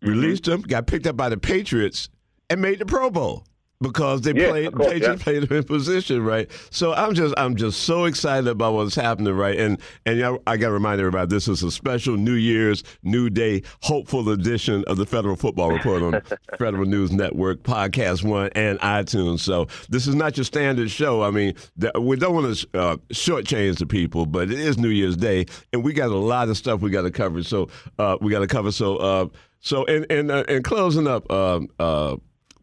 released 0.02 0.46
him, 0.46 0.62
got 0.62 0.86
picked 0.86 1.06
up 1.06 1.16
by 1.16 1.28
the 1.28 1.36
Patriots, 1.38 2.08
and 2.50 2.60
made 2.60 2.78
the 2.78 2.86
Pro 2.86 3.10
Bowl 3.10 3.44
because 3.80 4.22
they 4.22 4.32
Yeah, 4.32 4.48
played 4.50 4.74
course, 4.74 4.92
Patriots 4.92 5.20
yeah. 5.20 5.24
played 5.24 5.44
him 5.44 5.56
in 5.58 5.64
position, 5.64 6.24
right? 6.24 6.50
So 6.70 6.94
I'm 6.94 7.14
just 7.14 7.34
I'm 7.36 7.54
just 7.56 7.84
so 7.84 8.04
excited 8.06 8.48
about 8.48 8.74
what's 8.74 8.94
happening, 8.94 9.34
right? 9.34 9.58
And 9.58 9.78
and 10.04 10.22
I, 10.22 10.36
I 10.46 10.56
got 10.56 10.68
to 10.68 10.72
remind 10.72 11.00
everybody 11.00 11.28
this 11.28 11.46
is 11.46 11.62
a 11.62 11.70
special 11.70 12.16
New 12.16 12.34
Year's 12.34 12.82
New 13.02 13.30
Day 13.30 13.62
hopeful 13.82 14.28
edition 14.30 14.84
of 14.88 14.96
the 14.96 15.06
Federal 15.06 15.36
Football 15.36 15.70
Report 15.70 16.02
on 16.02 16.20
Federal 16.58 16.86
News 16.86 17.12
Network, 17.12 17.62
Podcast 17.62 18.24
One, 18.24 18.50
and 18.54 18.80
iTunes. 18.80 19.40
So 19.40 19.68
this 19.88 20.06
is 20.06 20.14
not 20.14 20.36
your 20.36 20.44
standard 20.44 20.90
show. 20.90 21.22
I 21.22 21.30
mean, 21.30 21.54
we 22.00 22.16
don't 22.16 22.34
want 22.34 22.56
to 22.56 22.78
uh, 22.78 22.96
shortchange 23.12 23.78
the 23.78 23.86
people, 23.86 24.26
but 24.26 24.50
it 24.50 24.58
is 24.58 24.76
New 24.78 24.88
Year's 24.88 25.16
Day, 25.16 25.46
and 25.72 25.84
we 25.84 25.92
got 25.92 26.10
a 26.10 26.16
lot 26.16 26.48
of 26.48 26.56
stuff 26.56 26.80
we 26.80 26.90
got 26.90 27.02
to 27.02 27.10
cover. 27.10 27.42
So 27.44 27.68
uh, 27.98 28.16
we 28.20 28.30
got 28.32 28.40
to 28.40 28.48
cover. 28.48 28.72
So 28.72 28.96
uh, 28.96 29.26
so 29.60 29.84
in 29.84 30.04
in, 30.04 30.30
uh, 30.30 30.44
in 30.48 30.62
closing 30.64 31.06
up. 31.06 31.30
Um, 31.30 31.68
uh, 31.78 32.16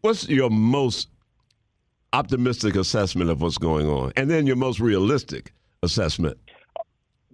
What's 0.06 0.28
your 0.28 0.50
most 0.50 1.08
optimistic 2.12 2.76
assessment 2.76 3.28
of 3.28 3.42
what's 3.42 3.58
going 3.58 3.88
on, 3.88 4.12
and 4.16 4.30
then 4.30 4.46
your 4.46 4.54
most 4.54 4.78
realistic 4.78 5.52
assessment? 5.82 6.38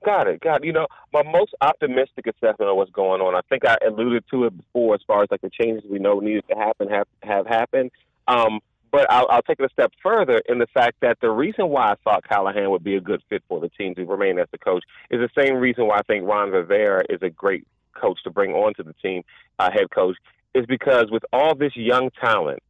Got 0.03 0.27
it. 0.27 0.41
Got 0.41 0.63
it. 0.63 0.69
You 0.69 0.73
know, 0.73 0.87
my 1.13 1.23
most 1.23 1.55
optimistic 1.61 2.29
assessment 2.29 2.71
of 2.71 2.77
what's 2.79 2.91
going 2.91 3.21
on. 3.21 3.35
I 3.35 3.43
think 3.51 3.67
I 3.67 3.77
alluded 3.87 4.25
to 4.31 4.45
it 4.45 4.57
before, 4.57 4.95
as 4.95 5.03
far 5.07 5.23
as 5.23 5.29
like 5.31 5.43
the 5.43 5.51
changes 5.51 5.85
we 5.91 5.99
know 5.99 6.21
needed 6.21 6.45
to 6.49 6.57
happen 6.57 6.89
have 6.89 7.07
have 7.23 7.47
happened. 7.47 7.91
Um, 8.27 8.61
but 8.91 9.05
I'll, 9.11 9.27
I'll 9.29 9.43
take 9.43 9.61
it 9.61 9.67
a 9.67 9.73
step 9.75 9.93
further 10.03 10.41
in 10.49 10.59
the 10.59 10.67
fact 10.73 10.97
that 11.03 11.19
the 11.21 11.29
reason 11.29 11.69
why 11.69 11.91
I 11.91 11.95
thought 12.03 12.27
Callahan 12.27 12.71
would 12.71 12.83
be 12.83 12.97
a 12.97 13.03
good 13.03 13.23
fit 13.29 13.43
for 13.51 13.61
the 13.61 13.69
team 13.69 13.95
to 13.97 14.07
remain 14.07 14.39
as 14.39 14.49
the 14.51 14.57
coach 14.57 14.83
is 15.11 15.21
the 15.21 15.43
same 15.43 15.57
reason 15.57 15.89
why 15.89 15.99
I 15.99 16.03
think 16.05 16.27
Ron 16.27 16.51
Rivera 16.51 17.05
is 17.11 17.21
a 17.21 17.29
great 17.29 17.67
coach 17.93 18.23
to 18.25 18.31
bring 18.31 18.53
onto 18.53 18.83
the 18.83 18.95
team, 18.95 19.25
uh, 19.59 19.71
head 19.71 19.91
coach, 19.91 20.17
is 20.55 20.67
because 20.67 21.11
with 21.11 21.25
all 21.33 21.55
this 21.55 21.75
young 21.77 22.11
talent, 22.21 22.61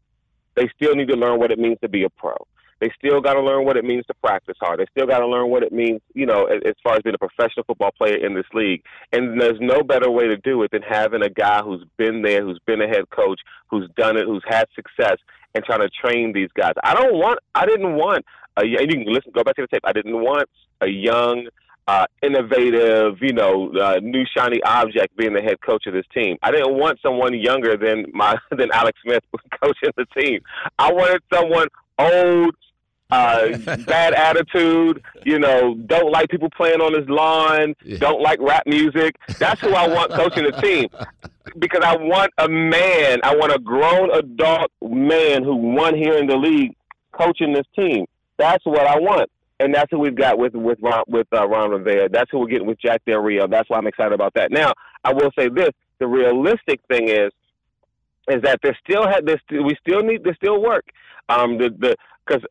they 0.55 0.69
still 0.77 0.95
need 0.95 1.09
to 1.09 1.17
learn 1.17 1.39
what 1.39 1.51
it 1.51 1.59
means 1.59 1.79
to 1.83 1.89
be 1.89 2.05
a 2.05 2.11
pro. 2.11 2.37
They 2.81 2.91
still 2.99 3.21
got 3.21 3.35
to 3.35 3.41
learn 3.41 3.65
what 3.65 3.77
it 3.77 3.85
means 3.85 4.05
to 4.07 4.15
practice 4.15 4.57
hard. 4.61 4.81
They 4.81 4.87
still 4.91 5.07
got 5.07 5.21
to 5.21 5.27
learn 5.29 5.51
what 5.51 5.63
it 5.63 5.73
means, 5.73 6.01
you 6.15 6.27
know, 6.27 6.47
as, 6.47 6.63
as 6.67 6.75
far 6.83 6.97
as 6.97 7.03
being 7.03 7.15
a 7.15 7.19
professional 7.19 7.65
football 7.65 7.93
player 7.93 8.17
in 8.17 8.35
this 8.35 8.47
league. 8.53 8.83
And 9.13 9.41
there's 9.41 9.61
no 9.61 9.85
better 9.85 10.11
way 10.11 10.27
to 10.27 10.37
do 10.37 10.61
it 10.65 10.73
than 10.73 10.83
having 10.83 11.23
a 11.23 11.31
guy 11.31 11.63
who's 11.63 11.85
been 11.97 12.23
there, 12.23 12.43
who's 12.43 12.59
been 12.67 12.83
a 12.83 12.89
head 12.89 13.09
coach, 13.11 13.41
who's 13.69 13.89
done 13.97 14.17
it, 14.17 14.27
who's 14.27 14.43
had 14.49 14.67
success, 14.75 15.19
and 15.55 15.65
trying 15.65 15.79
to 15.79 15.91
train 15.91 16.33
these 16.33 16.51
guys. 16.57 16.73
I 16.83 16.95
don't 16.95 17.15
want, 17.15 17.39
I 17.55 17.67
didn't 17.67 17.95
want, 17.95 18.25
a, 18.57 18.63
and 18.63 18.91
you 18.91 19.05
can 19.05 19.13
listen, 19.13 19.31
go 19.33 19.45
back 19.45 19.55
to 19.57 19.63
the 19.63 19.69
tape. 19.69 19.83
I 19.85 19.93
didn't 19.93 20.21
want 20.21 20.49
a 20.81 20.89
young, 20.89 21.47
uh, 21.89 22.07
innovative, 22.23 23.19
you 23.21 23.33
know, 23.33 23.73
uh, 23.73 23.99
new 24.03 24.25
shiny 24.37 24.63
object 24.63 25.17
being 25.17 25.33
the 25.33 25.43
head 25.43 25.61
coach 25.61 25.87
of 25.87 25.95
this 25.95 26.07
team. 26.15 26.39
I 26.43 26.51
didn't 26.51 26.75
want 26.75 27.01
someone 27.03 27.35
younger 27.35 27.77
than 27.77 28.07
my 28.13 28.37
than 28.51 28.71
Alex 28.73 28.99
Smith 29.05 29.25
coaching 29.63 29.91
the 29.97 30.07
team. 30.17 30.41
I 30.79 30.93
wanted 30.93 31.23
someone 31.33 31.69
old, 31.99 32.55
uh, 33.11 33.57
bad 33.87 34.15
attitude, 34.15 35.03
you 35.25 35.39
know, 35.39 35.75
don't 35.87 36.13
like 36.13 36.29
people 36.31 36.51
playing 36.51 36.81
on 36.81 36.95
his 36.95 37.09
lawn, 37.09 37.75
don't 37.99 38.23
like 38.23 38.41
rap 38.41 38.63
music. 38.67 39.17
That's 39.39 39.61
who 39.61 39.75
I 39.75 39.89
want 39.89 40.13
coaching 40.13 40.45
the 40.45 40.53
team. 40.53 40.89
Because 41.59 41.83
I 41.85 41.97
want 41.97 42.33
a 42.39 42.49
man, 42.49 43.21
I 43.25 43.35
want 43.35 43.53
a 43.53 43.59
grown 43.59 44.11
adult 44.13 44.71
man 44.81 45.43
who 45.43 45.57
won 45.57 45.97
here 45.97 46.17
in 46.17 46.29
the 46.29 46.37
league 46.37 46.75
coaching 47.11 47.53
this 47.53 47.67
team. 47.77 48.07
That's 48.39 48.65
what 48.65 48.87
I 48.87 48.99
want. 48.99 49.29
And 49.63 49.75
that's 49.75 49.91
who 49.91 49.99
we've 49.99 50.17
got 50.17 50.39
with 50.39 50.55
with 50.55 50.79
Ron, 50.83 51.05
with 51.07 51.29
uh, 51.33 51.47
Ron 51.47 51.71
Rivera. 51.71 52.09
That's 52.09 52.31
who 52.31 52.41
we're 52.41 52.49
getting 52.49 52.67
with 52.67 52.81
Jack 52.81 53.03
Del 53.07 53.21
Rio. 53.21 53.47
That's 53.47 53.71
why 53.71 53.79
I'm 53.79 53.87
excited 53.87 54.13
about 54.13 54.35
that. 54.35 54.51
Now, 54.51 54.73
I 55.05 55.13
will 55.13 55.31
say 55.39 55.49
this: 55.49 55.71
the 56.01 56.07
realistic 56.07 56.81
thing 56.89 57.09
is 57.09 57.31
is 58.29 58.43
that 58.43 58.61
there 58.63 58.77
still 58.85 59.07
had 59.07 59.27
this 59.27 59.41
we 59.51 59.77
still 59.81 60.03
need 60.03 60.25
there's 60.25 60.37
still 60.37 60.61
work. 60.61 60.85
Um, 61.29 61.59
the 61.59 61.71
the 61.79 61.97
because 62.27 62.43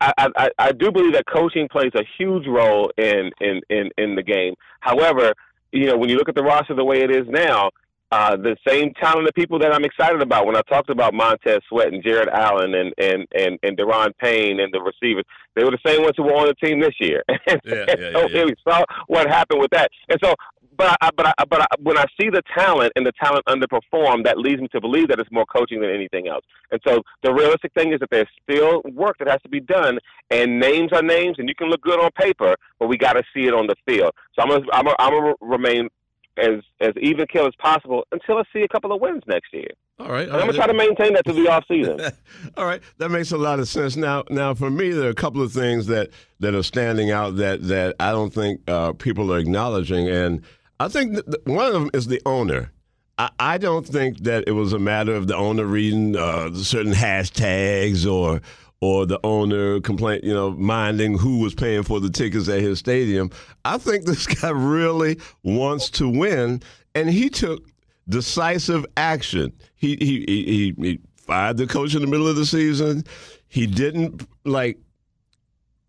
I, 0.00 0.28
I 0.36 0.50
I 0.58 0.72
do 0.72 0.90
believe 0.90 1.12
that 1.14 1.24
coaching 1.26 1.68
plays 1.68 1.92
a 1.94 2.04
huge 2.18 2.46
role 2.46 2.90
in 2.96 3.30
in 3.40 3.60
in 3.68 3.90
in 3.98 4.14
the 4.14 4.22
game. 4.22 4.54
However, 4.80 5.34
you 5.72 5.86
know 5.86 5.96
when 5.96 6.08
you 6.08 6.16
look 6.16 6.28
at 6.28 6.34
the 6.34 6.42
roster 6.42 6.74
the 6.74 6.84
way 6.84 7.02
it 7.02 7.10
is 7.10 7.26
now, 7.28 7.70
uh, 8.12 8.36
the 8.36 8.54
same 8.68 8.92
talented 9.00 9.34
people 9.34 9.58
that 9.58 9.72
I'm 9.72 9.84
excited 9.86 10.20
about 10.20 10.44
when 10.44 10.54
I 10.54 10.60
talked 10.68 10.90
about 10.90 11.14
Montez 11.14 11.60
Sweat 11.70 11.94
and 11.94 12.04
Jared 12.04 12.28
Allen 12.28 12.74
and 12.74 12.92
and 12.98 13.26
and 13.34 13.58
and 13.62 13.76
Daron 13.76 14.12
Payne 14.18 14.60
and 14.60 14.72
the 14.72 14.82
receivers, 14.82 15.24
they 15.56 15.64
were 15.64 15.70
the 15.70 15.78
same 15.84 16.02
ones 16.02 16.12
who 16.18 16.24
were 16.24 16.34
on 16.34 16.46
the 16.46 16.54
team 16.54 16.78
this 16.78 16.94
year. 17.00 17.24
and, 17.28 17.38
Yeah, 17.64 17.86
yeah, 17.98 18.12
so 18.12 18.28
yeah. 18.28 18.44
we 18.44 18.54
saw 18.68 18.84
what 19.06 19.28
happened 19.28 19.60
with 19.60 19.70
that. 19.70 19.90
And 20.10 20.18
so, 20.22 20.34
but 20.76 20.94
I, 21.00 21.08
but 21.16 21.26
I, 21.26 21.44
but 21.48 21.62
I, 21.62 21.66
when 21.80 21.96
I 21.96 22.04
see 22.20 22.28
the 22.28 22.42
talent 22.54 22.92
and 22.96 23.06
the 23.06 23.12
talent 23.12 23.46
underperform, 23.46 24.24
that 24.24 24.36
leads 24.36 24.60
me 24.60 24.68
to 24.68 24.80
believe 24.80 25.08
that 25.08 25.18
it's 25.18 25.32
more 25.32 25.46
coaching 25.46 25.80
than 25.80 25.88
anything 25.88 26.28
else. 26.28 26.44
And 26.70 26.82
so, 26.86 27.02
the 27.22 27.32
realistic 27.32 27.72
thing 27.72 27.94
is 27.94 28.00
that 28.00 28.10
there's 28.10 28.28
still 28.42 28.82
work 28.92 29.16
that 29.20 29.28
has 29.28 29.40
to 29.42 29.48
be 29.48 29.60
done, 29.60 29.98
and 30.30 30.60
names 30.60 30.90
are 30.92 31.02
names, 31.02 31.36
and 31.38 31.48
you 31.48 31.54
can 31.54 31.68
look 31.68 31.80
good 31.80 31.98
on 31.98 32.10
paper, 32.12 32.56
but 32.78 32.88
we 32.88 32.98
got 32.98 33.14
to 33.14 33.22
see 33.34 33.46
it 33.46 33.54
on 33.54 33.68
the 33.68 33.76
field. 33.86 34.12
So 34.34 34.42
I'm 34.42 34.50
gonna 34.50 34.66
I'm 34.70 34.84
gonna, 34.84 34.96
I'm 34.98 35.12
gonna 35.12 35.34
remain 35.40 35.88
as 36.36 36.62
as 36.80 36.92
even 37.00 37.26
kill 37.26 37.46
as 37.46 37.54
possible 37.58 38.06
until 38.12 38.38
I 38.38 38.42
see 38.52 38.62
a 38.62 38.68
couple 38.68 38.92
of 38.92 39.00
wins 39.00 39.22
next 39.26 39.52
year. 39.52 39.68
All 39.98 40.08
right. 40.08 40.26
And 40.26 40.36
I'm 40.36 40.40
gonna 40.40 40.54
try 40.54 40.66
to 40.66 40.74
maintain 40.74 41.14
that 41.14 41.24
to 41.26 41.32
the 41.32 41.48
off 41.48 41.64
season. 41.68 42.00
All 42.56 42.64
right, 42.64 42.82
that 42.98 43.10
makes 43.10 43.30
a 43.32 43.38
lot 43.38 43.58
of 43.58 43.68
sense. 43.68 43.96
Now, 43.96 44.24
now 44.30 44.54
for 44.54 44.70
me, 44.70 44.90
there 44.90 45.06
are 45.06 45.10
a 45.10 45.14
couple 45.14 45.42
of 45.42 45.52
things 45.52 45.86
that 45.86 46.10
that 46.40 46.54
are 46.54 46.62
standing 46.62 47.10
out 47.10 47.36
that 47.36 47.62
that 47.68 47.96
I 48.00 48.10
don't 48.10 48.32
think 48.32 48.62
uh, 48.68 48.92
people 48.94 49.32
are 49.32 49.38
acknowledging, 49.38 50.08
and 50.08 50.42
I 50.80 50.88
think 50.88 51.18
one 51.44 51.66
of 51.66 51.72
them 51.72 51.90
is 51.92 52.06
the 52.06 52.20
owner. 52.26 52.72
I, 53.18 53.30
I 53.38 53.58
don't 53.58 53.86
think 53.86 54.20
that 54.20 54.44
it 54.46 54.52
was 54.52 54.72
a 54.72 54.78
matter 54.78 55.14
of 55.14 55.26
the 55.26 55.36
owner 55.36 55.64
reading 55.64 56.16
uh, 56.16 56.54
certain 56.54 56.92
hashtags 56.92 58.10
or 58.10 58.40
or 58.82 59.06
the 59.06 59.20
owner 59.22 59.80
complaint, 59.80 60.24
you 60.24 60.34
know, 60.34 60.50
minding 60.50 61.16
who 61.16 61.38
was 61.38 61.54
paying 61.54 61.84
for 61.84 62.00
the 62.00 62.10
tickets 62.10 62.48
at 62.48 62.60
his 62.60 62.80
stadium. 62.80 63.30
I 63.64 63.78
think 63.78 64.04
this 64.04 64.26
guy 64.40 64.50
really 64.50 65.18
wants 65.44 65.88
to 65.90 66.08
win, 66.08 66.60
and 66.96 67.08
he 67.08 67.30
took 67.30 67.62
decisive 68.08 68.84
action. 68.96 69.52
He 69.76 69.96
he 69.96 70.24
he, 70.26 70.74
he, 70.76 71.00
fired 71.18 71.56
the 71.56 71.68
coach 71.68 71.94
in 71.94 72.00
the 72.00 72.08
middle 72.08 72.26
of 72.26 72.34
the 72.34 72.44
season. 72.44 73.04
He 73.46 73.68
didn't 73.68 74.26
like 74.44 74.78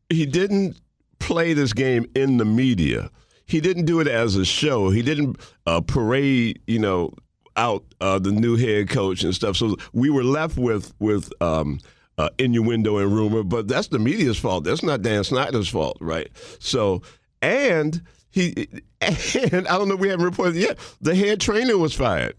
he 0.09 0.27
didn't 0.27 0.79
play 1.17 1.53
this 1.53 1.73
game 1.73 2.05
in 2.13 2.37
the 2.37 2.45
media. 2.45 3.09
He 3.47 3.59
didn't 3.59 3.85
do 3.85 4.01
it 4.01 4.07
as 4.07 4.35
a 4.35 4.45
show. 4.45 4.91
He 4.91 5.01
didn't 5.01 5.37
uh, 5.65 5.81
parade, 5.81 6.61
you 6.67 6.77
know, 6.77 7.11
out 7.55 7.83
uh, 7.99 8.19
the 8.19 8.31
new 8.31 8.55
head 8.55 8.89
coach 8.89 9.23
and 9.23 9.33
stuff. 9.33 9.57
So 9.57 9.77
we 9.93 10.11
were 10.11 10.23
left 10.23 10.57
with 10.57 10.93
with 10.99 11.33
um, 11.41 11.79
uh, 12.17 12.29
innuendo 12.37 12.97
and 12.97 13.13
rumor, 13.13 13.43
but 13.43 13.67
that's 13.67 13.87
the 13.87 13.99
media's 13.99 14.37
fault. 14.37 14.63
That's 14.63 14.83
not 14.83 15.01
Dan 15.01 15.23
Snyder's 15.23 15.69
fault, 15.69 15.97
right? 15.99 16.29
So 16.59 17.01
and 17.41 18.01
he 18.31 18.67
and 19.01 19.67
I 19.67 19.77
don't 19.77 19.89
know. 19.89 19.95
We 19.95 20.09
haven't 20.09 20.25
reported 20.25 20.55
yet. 20.55 20.77
The 21.01 21.15
head 21.15 21.39
trainer 21.39 21.77
was 21.77 21.93
fired. 21.93 22.35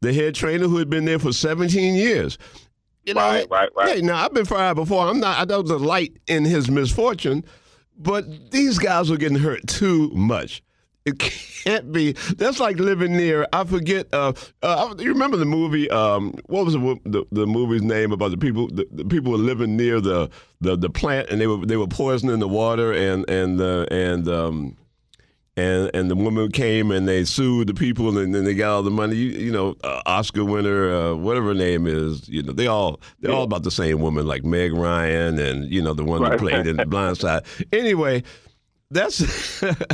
The 0.00 0.12
head 0.12 0.34
trainer 0.34 0.66
who 0.66 0.76
had 0.78 0.90
been 0.90 1.04
there 1.04 1.18
for 1.18 1.32
17 1.32 1.94
years. 1.94 2.38
You 3.04 3.14
know, 3.14 3.20
Right, 3.20 3.46
right, 3.50 3.70
right. 3.76 3.96
Hey, 3.96 4.02
now 4.02 4.24
I've 4.24 4.34
been 4.34 4.44
fired 4.44 4.74
before. 4.74 5.06
I'm 5.06 5.20
not. 5.20 5.38
I 5.38 5.44
don't 5.44 5.66
delight 5.66 6.16
in 6.26 6.44
his 6.44 6.68
misfortune, 6.68 7.44
but 7.96 8.50
these 8.50 8.78
guys 8.78 9.08
were 9.10 9.16
getting 9.16 9.38
hurt 9.38 9.66
too 9.68 10.10
much. 10.10 10.62
It 11.06 11.18
can't 11.20 11.92
be. 11.92 12.12
That's 12.36 12.58
like 12.58 12.78
living 12.78 13.16
near. 13.16 13.46
I 13.52 13.64
forget. 13.64 14.08
Uh, 14.12 14.32
uh, 14.62 14.94
you 14.98 15.08
remember 15.12 15.36
the 15.36 15.44
movie? 15.44 15.88
Um, 15.90 16.34
what 16.46 16.64
was 16.64 16.74
the, 16.74 17.00
the 17.04 17.24
the 17.30 17.46
movie's 17.46 17.82
name 17.82 18.10
about 18.12 18.32
the 18.32 18.36
people? 18.36 18.66
The, 18.66 18.86
the 18.90 19.04
people 19.04 19.30
were 19.32 19.38
living 19.38 19.76
near 19.76 20.00
the, 20.00 20.28
the 20.60 20.76
the 20.76 20.90
plant, 20.90 21.28
and 21.30 21.40
they 21.40 21.46
were 21.46 21.64
they 21.64 21.76
were 21.76 21.86
poisoning 21.86 22.40
the 22.40 22.48
water, 22.48 22.92
and 22.92 23.28
and 23.30 23.60
uh, 23.60 23.86
and 23.90 24.28
um, 24.28 24.76
and 25.56 25.90
and 25.94 26.10
the 26.10 26.16
woman 26.16 26.50
came 26.50 26.90
and 26.90 27.06
they 27.06 27.24
sued 27.24 27.68
the 27.68 27.74
people 27.74 28.18
and 28.18 28.34
then 28.34 28.44
they 28.44 28.54
got 28.54 28.72
all 28.74 28.82
the 28.82 28.90
money. 28.90 29.14
You, 29.16 29.30
you 29.46 29.52
know, 29.52 29.76
uh, 29.84 30.02
Oscar 30.06 30.44
winner, 30.44 30.92
uh, 30.92 31.14
whatever 31.14 31.48
her 31.48 31.54
name 31.54 31.86
is. 31.86 32.28
You 32.28 32.42
know, 32.42 32.52
they 32.52 32.66
all 32.66 33.00
they're 33.20 33.32
all 33.32 33.44
about 33.44 33.62
the 33.62 33.70
same 33.70 34.00
woman, 34.00 34.26
like 34.26 34.44
Meg 34.44 34.72
Ryan 34.74 35.38
and 35.38 35.72
you 35.72 35.82
know 35.82 35.94
the 35.94 36.04
one 36.04 36.22
that 36.22 36.30
Right. 36.30 36.38
played 36.40 36.66
in 36.66 36.76
The 36.76 36.86
Blind 36.94 37.16
Side. 37.16 37.44
Anyway, 37.72 38.22
that's 38.90 39.16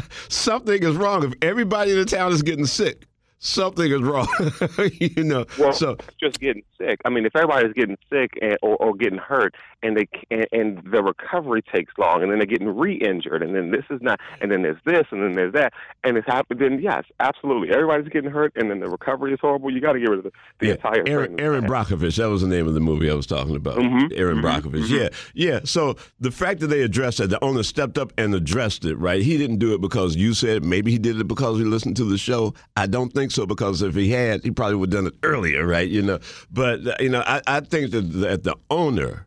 something 0.29 0.83
is 0.83 0.97
wrong. 0.97 1.25
If 1.25 1.33
everybody 1.43 1.93
in 1.93 1.99
the 1.99 2.05
town 2.05 2.33
is 2.33 2.43
getting 2.43 2.67
sick, 2.67 3.07
something 3.39 3.91
is 3.91 4.03
wrong. 4.03 4.29
you 4.93 5.25
know, 5.25 5.47
Well, 5.59 5.73
so 5.73 5.97
just 6.21 6.41
getting 6.41 6.63
sick. 6.79 7.01
I 7.05 7.11
mean, 7.11 7.27
if 7.27 7.35
everybody's 7.35 7.73
getting 7.73 7.99
sick 8.11 8.33
and, 8.41 8.59
or, 8.63 8.77
or 8.77 8.95
getting 8.95 9.19
hurt, 9.19 9.55
and 9.83 9.97
they 9.97 10.09
and, 10.31 10.47
and 10.53 10.93
the 10.93 11.03
recovery 11.03 11.63
takes 11.63 11.93
long, 11.99 12.23
and 12.23 12.31
then 12.31 12.39
they're 12.39 12.47
getting 12.47 12.69
re-injured, 12.75 13.43
and 13.43 13.55
then 13.55 13.71
this 13.71 13.85
is 13.91 14.01
not, 14.03 14.21
and 14.41 14.51
then 14.51 14.63
there's 14.63 14.81
this, 14.85 15.05
and 15.11 15.23
then 15.23 15.33
there's 15.33 15.53
that, 15.55 15.73
and 16.05 16.17
it's 16.17 16.27
happened. 16.27 16.61
Then 16.61 16.81
yes, 16.81 17.05
absolutely, 17.21 17.71
everybody's 17.71 18.09
getting 18.09 18.31
hurt, 18.31 18.53
and 18.57 18.71
then 18.71 18.81
the 18.81 18.89
recovery 18.89 19.33
is 19.33 19.39
horrible. 19.41 19.73
You 19.73 19.81
got 19.81 19.93
to 19.93 20.01
get 20.01 20.09
rid 20.09 20.19
of 20.19 20.25
the, 20.25 20.33
the 20.61 20.67
Yeah, 20.67 20.73
entire 20.75 21.03
Erin. 21.07 21.41
Erin 21.41 21.65
Brockovich. 21.65 22.17
That 22.17 22.29
was 22.29 22.43
the 22.43 22.49
name 22.49 22.67
of 22.69 22.75
the 22.75 22.81
movie 22.81 23.11
I 23.11 23.15
was 23.15 23.27
talking 23.27 23.57
about. 23.57 23.79
Mhm, 23.79 24.11
Erin 24.17 24.39
mhm, 24.39 24.43
Brockovich. 24.43 24.89
Yeah, 24.89 25.09
yeah. 25.35 25.61
So 25.65 25.97
the 26.21 26.31
fact 26.31 26.61
that 26.61 26.69
they 26.69 26.83
addressed 26.83 27.21
it, 27.21 27.31
the 27.31 27.43
owner 27.45 27.63
stepped 27.63 27.99
up 27.99 28.13
and 28.19 28.35
addressed 28.35 28.85
it. 28.85 28.97
Right? 28.97 29.23
He 29.23 29.37
didn't 29.39 29.59
do 29.59 29.75
it 29.75 29.81
because 29.81 30.17
you 30.17 30.35
said. 30.35 30.59
it. 30.59 30.65
Maybe 30.65 30.91
he 30.93 30.99
did 30.99 31.19
it 31.21 31.29
because 31.29 31.59
he 31.59 31.65
listened 31.65 31.97
to 31.97 32.05
the 32.05 32.19
show. 32.19 32.55
I 32.77 32.87
don't 32.87 33.13
think 33.13 33.31
so 33.31 33.47
because 33.47 33.83
if 33.83 33.95
he 33.95 34.11
had, 34.11 34.43
he 34.43 34.51
probably 34.51 34.77
would 34.77 34.93
have 34.93 35.05
done 35.05 35.13
it 35.13 35.19
earlier. 35.23 35.67
Right? 35.67 35.89
You 35.89 36.03
know. 36.03 36.19
But 36.51 36.87
uh, 36.87 36.95
you 37.01 37.09
know, 37.09 37.23
I, 37.27 37.41
I 37.47 37.61
think 37.61 37.91
that, 37.93 38.03
that 38.03 38.43
the 38.45 38.57
owner 38.71 39.27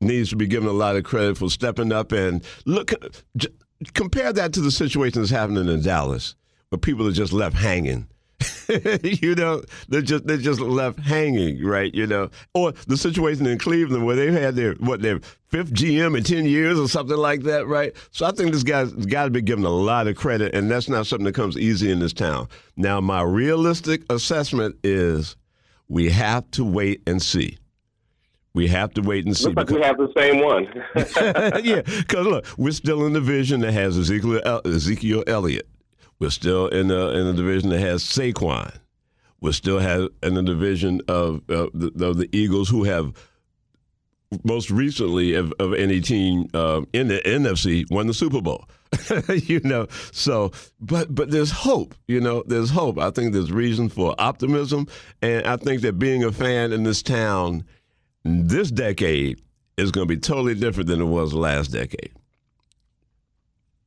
needs 0.00 0.30
to 0.30 0.36
be 0.36 0.46
given 0.46 0.68
a 0.68 0.72
lot 0.72 0.96
of 0.96 1.04
credit 1.04 1.38
for 1.38 1.50
stepping 1.50 1.92
up 1.92 2.12
and 2.12 2.44
look. 2.64 2.92
j- 3.36 3.48
Compare 3.92 4.32
that 4.32 4.54
to 4.54 4.62
the 4.62 4.70
situation 4.70 5.20
that's 5.20 5.30
happening 5.30 5.68
in 5.68 5.82
Dallas, 5.82 6.34
where 6.70 6.78
people 6.78 7.06
are 7.06 7.12
just 7.12 7.34
left 7.34 7.54
hanging. 7.56 8.06
you 9.02 9.34
know, 9.34 9.62
they're 9.88 10.00
just 10.02 10.26
they're 10.26 10.36
just 10.38 10.60
left 10.60 10.98
hanging, 10.98 11.62
right? 11.64 11.94
You 11.94 12.06
know, 12.06 12.30
or 12.54 12.72
the 12.86 12.96
situation 12.96 13.46
in 13.46 13.58
Cleveland 13.58 14.06
where 14.06 14.16
they've 14.16 14.32
had 14.32 14.56
their 14.56 14.72
what 14.74 15.02
their 15.02 15.20
fifth 15.48 15.72
GM 15.74 16.16
in 16.16 16.24
ten 16.24 16.46
years 16.46 16.78
or 16.78 16.88
something 16.88 17.16
like 17.18 17.42
that, 17.42 17.66
right? 17.66 17.94
So 18.12 18.24
I 18.26 18.30
think 18.32 18.52
this 18.52 18.62
guy's 18.62 18.92
got 18.92 19.24
to 19.24 19.30
be 19.30 19.42
given 19.42 19.64
a 19.64 19.70
lot 19.70 20.06
of 20.06 20.16
credit, 20.16 20.54
and 20.54 20.70
that's 20.70 20.88
not 20.88 21.06
something 21.06 21.24
that 21.26 21.34
comes 21.34 21.56
easy 21.58 21.90
in 21.90 21.98
this 21.98 22.12
town. 22.14 22.48
Now, 22.76 23.00
my 23.00 23.22
realistic 23.22 24.02
assessment 24.10 24.76
is 24.84 25.36
we 25.88 26.10
have 26.10 26.50
to 26.52 26.64
wait 26.64 27.02
and 27.06 27.20
see. 27.22 27.58
We 28.56 28.68
have 28.68 28.94
to 28.94 29.02
wait 29.02 29.26
and 29.26 29.36
see. 29.36 29.50
Looks 29.50 29.70
like 29.70 29.80
we 29.80 29.82
have 29.82 29.98
the 29.98 30.10
same 30.16 30.42
one. 30.42 30.64
yeah, 31.62 31.82
because 31.82 32.26
look, 32.26 32.46
we're 32.56 32.72
still 32.72 33.04
in 33.04 33.12
the 33.12 33.20
division 33.20 33.60
that 33.60 33.72
has 33.72 33.98
Ezekiel, 33.98 34.40
El- 34.46 34.62
Ezekiel 34.64 35.24
Elliott. 35.26 35.68
We're 36.18 36.30
still 36.30 36.68
in 36.68 36.88
the 36.88 37.10
in 37.10 37.26
the 37.26 37.34
division 37.34 37.68
that 37.68 37.80
has 37.80 38.02
Saquon. 38.02 38.74
We're 39.42 39.52
still 39.52 39.78
have 39.78 40.08
in 40.22 40.32
the 40.32 40.42
division 40.42 41.02
of, 41.06 41.42
uh, 41.50 41.66
the, 41.74 41.92
of 42.02 42.16
the 42.16 42.30
Eagles, 42.32 42.70
who 42.70 42.84
have 42.84 43.12
most 44.42 44.70
recently 44.70 45.34
of, 45.34 45.52
of 45.58 45.74
any 45.74 46.00
team 46.00 46.48
uh, 46.54 46.80
in 46.94 47.08
the 47.08 47.20
NFC 47.26 47.84
won 47.90 48.06
the 48.06 48.14
Super 48.14 48.40
Bowl. 48.40 48.66
you 49.28 49.60
know, 49.64 49.86
so 50.12 50.50
but 50.80 51.14
but 51.14 51.30
there's 51.30 51.50
hope. 51.50 51.94
You 52.08 52.22
know, 52.22 52.42
there's 52.46 52.70
hope. 52.70 52.98
I 52.98 53.10
think 53.10 53.34
there's 53.34 53.52
reason 53.52 53.90
for 53.90 54.14
optimism, 54.18 54.86
and 55.20 55.46
I 55.46 55.58
think 55.58 55.82
that 55.82 55.98
being 55.98 56.24
a 56.24 56.32
fan 56.32 56.72
in 56.72 56.84
this 56.84 57.02
town 57.02 57.62
this 58.26 58.70
decade 58.70 59.40
is 59.76 59.90
going 59.90 60.06
to 60.08 60.14
be 60.14 60.20
totally 60.20 60.54
different 60.54 60.88
than 60.88 61.00
it 61.00 61.04
was 61.04 61.32
last 61.34 61.68
decade. 61.68 62.12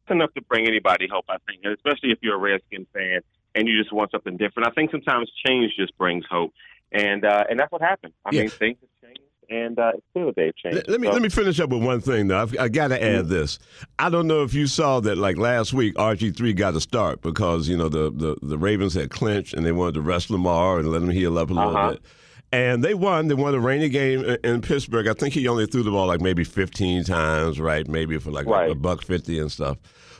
It's 0.04 0.12
enough 0.12 0.34
to 0.36 0.42
bring 0.44 0.68
anybody 0.68 1.08
hope, 1.12 1.26
I 1.30 1.38
think, 1.48 1.64
especially 1.66 2.12
if 2.12 2.20
you're 2.22 2.36
a 2.36 2.40
Redskin 2.40 2.86
fan 2.94 3.22
and 3.56 3.68
you 3.68 3.78
just 3.80 3.94
want 3.94 4.12
something 4.12 4.38
different. 4.38 4.68
I 4.68 4.72
think 4.72 4.92
sometimes 4.92 5.32
change 5.46 5.74
just 5.78 5.98
brings 5.98 6.26
hope, 6.30 6.54
and 6.92 7.26
uh, 7.26 7.44
and 7.50 7.60
that's 7.60 7.72
what 7.72 7.82
happened. 7.82 8.14
I 8.26 8.30
Yeah. 8.32 8.42
mean, 8.42 8.50
things 8.50 8.78
have 8.82 9.10
changed, 9.10 9.22
and 9.50 9.80
uh, 9.80 9.92
it's 9.96 10.04
clear 10.14 10.32
they've 10.36 10.56
changed. 10.56 10.76
Let, 10.78 10.90
let 10.90 11.02
me 11.02 11.08
So- 11.08 11.14
let 11.14 11.22
me 11.22 11.30
finish 11.30 11.60
up 11.60 11.70
with 11.72 11.84
one 11.84 12.02
thing 12.02 12.28
though. 12.28 12.42
I've, 12.42 12.58
I 12.60 12.70
got 12.70 12.90
to 12.90 13.04
add 13.04 13.28
this. 13.28 13.58
I 13.98 14.10
don't 14.10 14.28
know 14.28 14.44
if 14.44 14.54
you 14.54 14.68
saw 14.68 15.00
that. 15.02 15.18
Like 15.18 15.38
last 15.38 15.74
week, 15.74 15.96
RG 15.96 16.36
three 16.36 16.54
got 16.54 16.76
a 16.76 16.82
start 16.82 17.22
because 17.22 17.68
you 17.68 17.78
know 17.78 17.90
the, 17.90 18.12
the 18.12 18.36
the 18.44 18.58
Ravens 18.58 18.94
had 18.94 19.10
clinched 19.10 19.54
and 19.54 19.66
they 19.66 19.72
wanted 19.72 19.96
to 19.96 20.02
rest 20.02 20.30
Lamar 20.30 20.80
and 20.80 20.92
let 20.92 21.02
him 21.02 21.10
heal 21.10 21.38
up 21.38 21.50
a 21.50 21.54
little 21.54 21.76
Uh-huh. 21.76 21.92
bit. 21.92 22.02
And 22.52 22.84
they 22.84 22.94
won. 22.96 23.28
They 23.28 23.36
won 23.36 23.54
a 23.54 23.60
rainy 23.60 23.90
game 23.90 24.24
in- 24.44 24.62
Pittsburgh. 24.62 25.08
I 25.08 25.14
think 25.14 25.34
he 25.34 25.48
only 25.48 25.66
threw 25.68 25.84
the 25.84 25.92
ball 25.92 26.08
like 26.08 26.22
maybe 26.22 26.44
15 26.44 27.04
times, 27.04 27.60
right? 27.60 27.88
Maybe 27.88 28.18
for 28.18 28.32
like 28.32 28.48
a- 28.48 28.50
Right. 28.50 28.72
a 28.72 28.76
buck 28.76 29.04
50 29.04 29.38
and 29.40 29.52
stuff. 29.52 29.78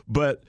But 0.08 0.44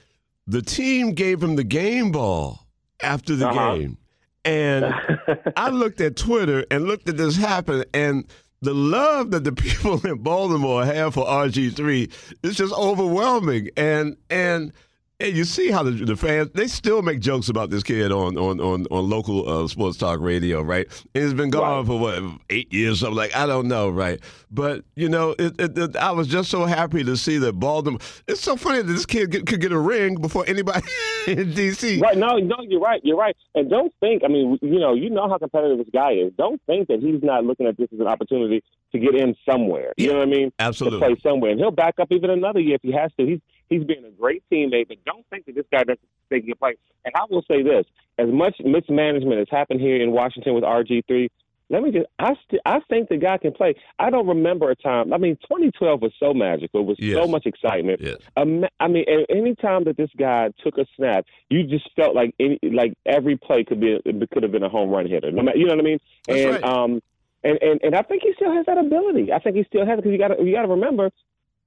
the 0.47 0.61
team 0.63 1.13
gave 1.13 1.43
him 1.43 1.57
the 1.57 1.65
game 1.65 2.11
ball 2.13 2.67
after 3.03 3.35
the 3.35 3.49
Uh-huh. 3.49 3.77
game. 3.77 3.97
And 4.45 4.93
I 5.57 5.71
looked 5.71 6.01
at 6.01 6.17
Twitter 6.17 6.65
and 6.71 6.85
looked 6.87 7.09
at 7.09 7.17
this 7.17 7.37
happen, 7.37 7.85
and 7.95 8.25
the 8.63 8.75
love 8.75 9.31
that 9.31 9.45
the 9.45 9.53
people 9.65 10.05
in 10.07 10.19
Baltimore 10.19 10.85
have 10.85 11.15
for 11.15 11.25
RG3 11.27 12.11
is 12.43 12.57
just 12.57 12.75
overwhelming. 12.75 13.69
And 13.77 14.17
and 14.29 14.73
And 15.21 15.37
you 15.37 15.45
see 15.45 15.71
how 15.71 15.83
the, 15.83 15.91
the 15.91 16.17
fans 16.17 16.51
they 16.55 16.67
still 16.67 17.03
make 17.03 17.21
jokes 17.21 17.49
about 17.49 17.69
this 17.69 17.83
kid 17.83 18.11
on 18.11 18.39
on 18.39 18.59
on, 18.61 18.87
on 18.91 19.11
local 19.11 19.49
uh, 19.49 19.69
sports 19.69 19.99
talk 19.99 20.19
radio, 20.21 20.63
right? 20.63 20.87
And 21.15 21.25
it's 21.25 21.35
been 21.35 21.51
gone 21.51 21.79
right. 21.79 21.87
for 21.87 21.99
what 21.99 22.41
eight 22.49 22.73
years, 22.73 23.01
something 23.01 23.17
like 23.17 23.37
I 23.37 23.47
don't 23.47 23.69
know, 23.69 23.91
right? 23.91 24.19
But 24.51 24.85
you 24.97 25.09
know, 25.09 25.35
it, 25.39 25.61
it, 25.61 25.79
it, 25.79 25.97
I 25.97 26.11
was 26.13 26.27
just 26.27 26.51
so 26.51 26.65
happy 26.65 27.05
to 27.05 27.17
see 27.17 27.39
that 27.39 27.53
Baltimore. 27.53 28.01
It's 28.27 28.41
so 28.41 28.57
funny 28.57 28.79
that 28.79 28.93
this 28.93 29.05
kid 29.05 29.31
get, 29.31 29.47
could 29.47 29.61
get 29.61 29.73
a 29.73 29.79
ring 29.79 30.17
before 30.17 30.45
anybody 30.47 30.89
in 31.27 31.53
DC. 31.53 32.01
Right? 32.01 32.17
No, 32.17 32.37
no, 32.39 32.57
you're 32.63 32.81
right. 32.81 33.01
You're 33.05 33.19
right. 33.19 33.37
And 33.55 33.69
don't 33.69 33.93
think. 34.01 34.23
I 34.25 34.29
mean, 34.29 34.59
you 34.63 34.81
know, 34.81 34.95
you 34.95 35.11
know 35.11 35.29
how 35.29 35.39
competitive 35.39 35.79
this 35.79 35.89
guy 35.93 36.13
is. 36.13 36.33
Don't 36.39 36.61
think 36.67 36.89
that 36.89 37.01
he's 37.01 37.23
not 37.23 37.45
looking 37.45 37.67
at 37.67 37.77
this 37.77 37.89
as 37.93 38.01
an 38.01 38.07
opportunity 38.07 38.63
to 38.93 38.99
get 38.99 39.15
in 39.15 39.37
somewhere. 39.49 39.93
You 39.97 40.07
yeah, 40.07 40.13
know 40.13 40.19
what 40.21 40.29
I 40.29 40.31
mean? 40.31 40.53
Absolutely. 40.59 41.01
To 41.01 41.07
play 41.07 41.21
somewhere, 41.23 41.51
and 41.51 41.61
he'll 41.61 41.71
back 41.71 42.01
up 42.01 42.11
even 42.11 42.31
another 42.31 42.61
year 42.61 42.77
if 42.77 42.83
he 42.83 42.93
has 42.93 43.11
to. 43.19 43.27
He's 43.27 43.41
he's 43.71 43.85
being 43.85 44.05
a 44.05 44.11
great 44.11 44.43
teammate, 44.53 44.89
but 44.89 44.99
don't 45.07 45.25
think 45.31 45.47
that 45.47 45.55
this 45.55 45.65
guy 45.73 45.85
doesn't 45.85 46.01
think 46.29 46.45
he 46.45 46.51
can 46.51 46.59
play. 46.59 46.75
And 47.05 47.15
I 47.15 47.25
will 47.31 47.45
say 47.49 47.63
this: 47.63 47.87
as 48.19 48.29
much 48.29 48.57
mismanagement 48.63 49.39
has 49.39 49.49
happened 49.51 49.81
here 49.81 50.03
in 50.03 50.11
Washington 50.13 50.55
with 50.55 50.65
RG 50.65 51.07
three, 51.07 51.31
let 51.71 51.83
me 51.83 51.93
just 51.93 52.07
I 52.19 52.35
st- 52.47 52.61
I 52.67 52.81
think 52.91 53.09
the 53.09 53.17
guy 53.17 53.39
can 53.39 53.53
play. 53.53 53.75
I 53.99 54.11
don't 54.11 54.27
remember 54.27 54.71
a 54.71 54.77
time. 54.77 55.13
I 55.13 55.19
mean, 55.19 55.37
2012 55.37 56.03
was 56.03 56.13
so 56.19 56.35
magical. 56.35 56.81
It 56.81 56.87
was 56.87 56.97
yes. 56.99 57.17
so 57.17 57.31
much 57.31 57.47
excitement. 57.47 58.01
Yes. 58.03 58.17
Um, 58.37 58.65
I 58.81 58.89
mean, 58.89 59.05
any 59.31 59.55
time 59.55 59.85
that 59.85 59.97
this 59.97 60.11
guy 60.19 60.51
took 60.63 60.77
a 60.79 60.87
snap, 60.97 61.25
you 61.49 61.63
just 61.63 61.89
felt 61.95 62.15
like 62.15 62.35
any 62.41 62.59
like 62.63 62.95
every 63.07 63.37
play 63.37 63.65
could 63.65 63.81
be 63.81 63.99
could 64.33 64.43
have 64.43 64.53
been 64.53 64.65
a 64.65 64.69
home 64.69 64.91
run 64.91 65.09
hitter. 65.09 65.31
No 65.31 65.43
matter, 65.43 65.59
you 65.59 65.67
know 65.67 65.77
what 65.77 65.81
I 65.81 65.89
mean? 65.89 66.01
That's 66.27 66.41
and 66.41 66.51
right. 66.51 66.65
um 66.65 67.01
and, 67.45 67.59
and 67.63 67.81
and 67.83 67.95
I 67.95 68.03
think 68.03 68.23
he 68.23 68.33
still 68.35 68.53
has 68.53 68.67
that 68.67 68.77
ability. 68.77 69.33
I 69.33 69.39
think 69.39 69.57
he 69.57 69.65
still 69.65 69.87
has 69.87 69.99
it 69.99 70.03
because 70.03 70.13
you 70.13 70.19
got 70.19 70.29
to 70.29 70.45
you 70.45 70.55
got 70.55 70.63
to 70.63 70.69
remember. 70.69 71.11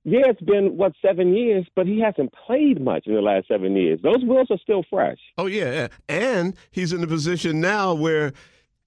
Yeah, 0.05 0.23
it's 0.25 0.41
been 0.41 0.75
what 0.77 0.93
seven 1.01 1.33
years, 1.35 1.65
but 1.75 1.87
he 1.87 1.99
hasn't 2.01 2.33
played 2.45 2.81
much 2.81 3.07
in 3.07 3.13
the 3.13 3.21
last 3.21 3.47
seven 3.47 3.75
years. 3.75 3.99
Those 4.03 4.23
wheels 4.23 4.47
are 4.49 4.57
still 4.57 4.83
fresh. 4.89 5.19
Oh 5.37 5.45
yeah, 5.45 5.87
and 6.09 6.55
he's 6.71 6.91
in 6.91 7.01
a 7.03 7.07
position 7.07 7.61
now 7.61 7.93
where, 7.93 8.33